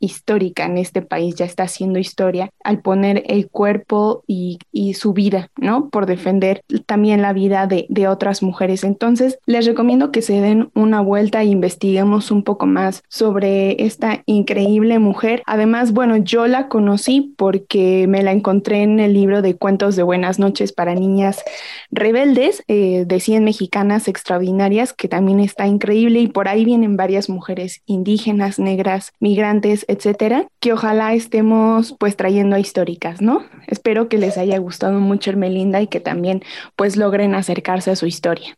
[0.05, 4.59] histórica en este país, ya está haciendo historia al poner el cuerpo y,
[4.95, 5.89] su vida, ¿no?
[5.89, 8.85] Por defender también la vida de, otras mujeres.
[8.85, 14.23] Entonces, les recomiendo que se den una vuelta e investiguemos un poco más sobre esta
[14.27, 15.43] increíble mujer.
[15.47, 20.03] Además, bueno, yo la conocí porque me la encontré en el libro de cuentos de
[20.03, 21.43] buenas noches para niñas
[21.91, 27.29] rebeldes eh, de 100 mexicanas extraordinarias, que también está increíble y por ahí vienen varias
[27.29, 33.45] mujeres indígenas, negras, migrantes, etcétera, que ojalá estemos pues trayendo a históricas, ¿no?
[33.67, 36.43] Espero que les haya gustado mucho el Melinda y que también
[36.77, 38.57] pues logren acercarse a su historia.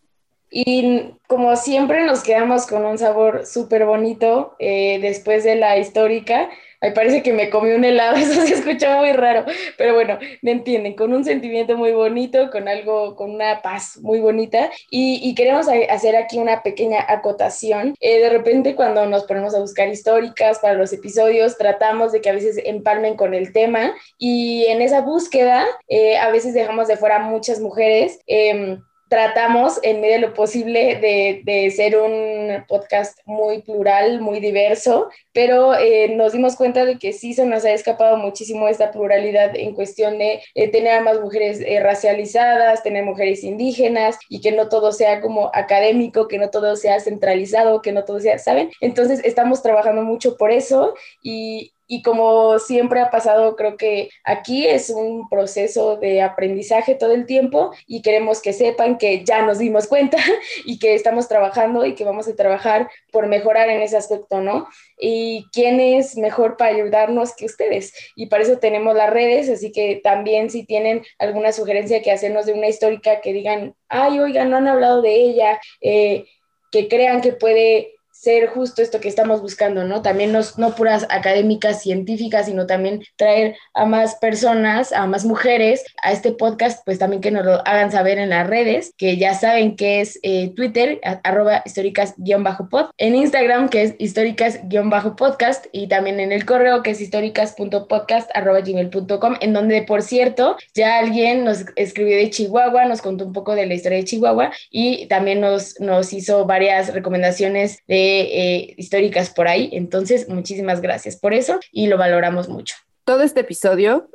[0.51, 6.49] Y como siempre nos quedamos con un sabor súper bonito eh, después de la histórica.
[6.81, 9.45] Me parece que me comí un helado, eso se escucha muy raro,
[9.79, 14.20] pero bueno, me entienden, con un sentimiento muy bonito, con algo, con una paz muy
[14.20, 14.70] bonita.
[14.91, 17.95] Y, queremos hacer aquí una pequeña acotación.
[18.01, 22.31] Eh, de repente cuando nos ponemos a buscar históricas para los episodios, tratamos de que
[22.31, 26.97] a veces empalmen con el tema y en esa búsqueda eh, a veces dejamos de
[26.97, 28.20] fuera muchas mujeres.
[28.27, 34.40] Em, tratamos en medio de lo posible de, de, ser un podcast muy plural, muy
[34.40, 38.90] diverso, pero eh, nos dimos cuenta de que sí se nos ha escapado muchísimo esta
[38.90, 44.40] pluralidad en cuestión de eh, tener a más mujeres eh, racializadas, tener mujeres indígenas y
[44.40, 48.38] que no todo sea como académico, que no todo sea centralizado, que no todo sea,
[48.38, 48.70] ¿saben?
[48.80, 54.66] Entonces estamos trabajando mucho por eso y, y como siempre ha pasado, creo que aquí
[54.66, 59.59] es un proceso de aprendizaje todo el tiempo y queremos que sepan que ya nos
[59.59, 60.18] dimos cuenta
[60.64, 64.68] y que estamos trabajando y que vamos a trabajar por mejorar en ese aspecto, ¿no?
[64.99, 67.95] Y quién es mejor para ayudarnos que ustedes.
[68.16, 72.47] Y para eso tenemos las redes, así que también si tienen alguna sugerencia que hacernos
[72.47, 76.24] de una histórica que digan, ay, oiga, no han hablado de ella, eh,
[76.72, 80.03] que crean que puede ser justo esto que estamos buscando, ¿no?
[80.03, 86.12] También no puras académicas científicas, sino también traer a más personas, a más mujeres a
[86.12, 89.77] este podcast, pues también que nos lo hagan saber en las redes, que ya saben
[89.77, 96.45] que es eh, Twitter, arroba históricas-pod, en Instagram, que es históricas-podcast, y también en el
[96.47, 102.31] correo, que es históricas.podcast, arroba gmail.com, en donde, por cierto, ya alguien nos escribió de
[102.31, 106.45] Chihuahua, nos contó un poco de la historia de Chihuahua y también nos, nos hizo
[106.47, 109.70] varias recomendaciones de eh, históricas por ahí.
[109.72, 112.74] Entonces, muchísimas gracias por eso y lo valoramos mucho.
[113.04, 114.11] Todo este episodio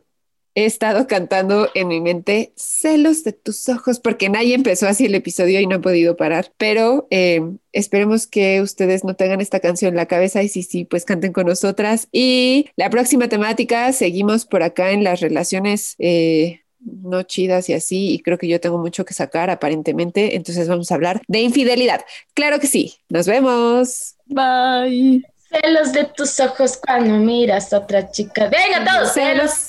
[0.56, 5.16] he estado cantando en mi mente celos de tus ojos porque nadie empezó así el
[5.16, 9.90] episodio y no he podido parar, pero eh, esperemos que ustedes no tengan esta canción
[9.90, 12.08] en la cabeza y si sí, pues canten con nosotras.
[12.12, 15.96] Y la próxima temática, seguimos por acá en las relaciones.
[16.00, 20.68] Eh, no chidas y así, y creo que yo tengo mucho que sacar aparentemente, entonces
[20.68, 22.02] vamos a hablar de infidelidad.
[22.34, 24.16] Claro que sí, nos vemos.
[24.26, 25.24] Bye.
[25.52, 28.48] Celos de tus ojos cuando miras a otra chica.
[28.48, 29.14] Venga todos.
[29.14, 29.68] Celos.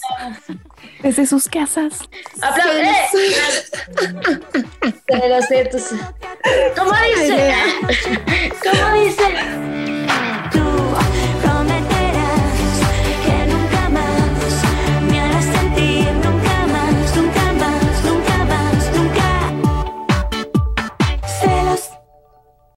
[1.02, 1.98] Desde sus casas.
[5.08, 5.88] Celos de tus.
[6.76, 7.54] ¿Cómo dice?
[8.62, 10.31] ¿Cómo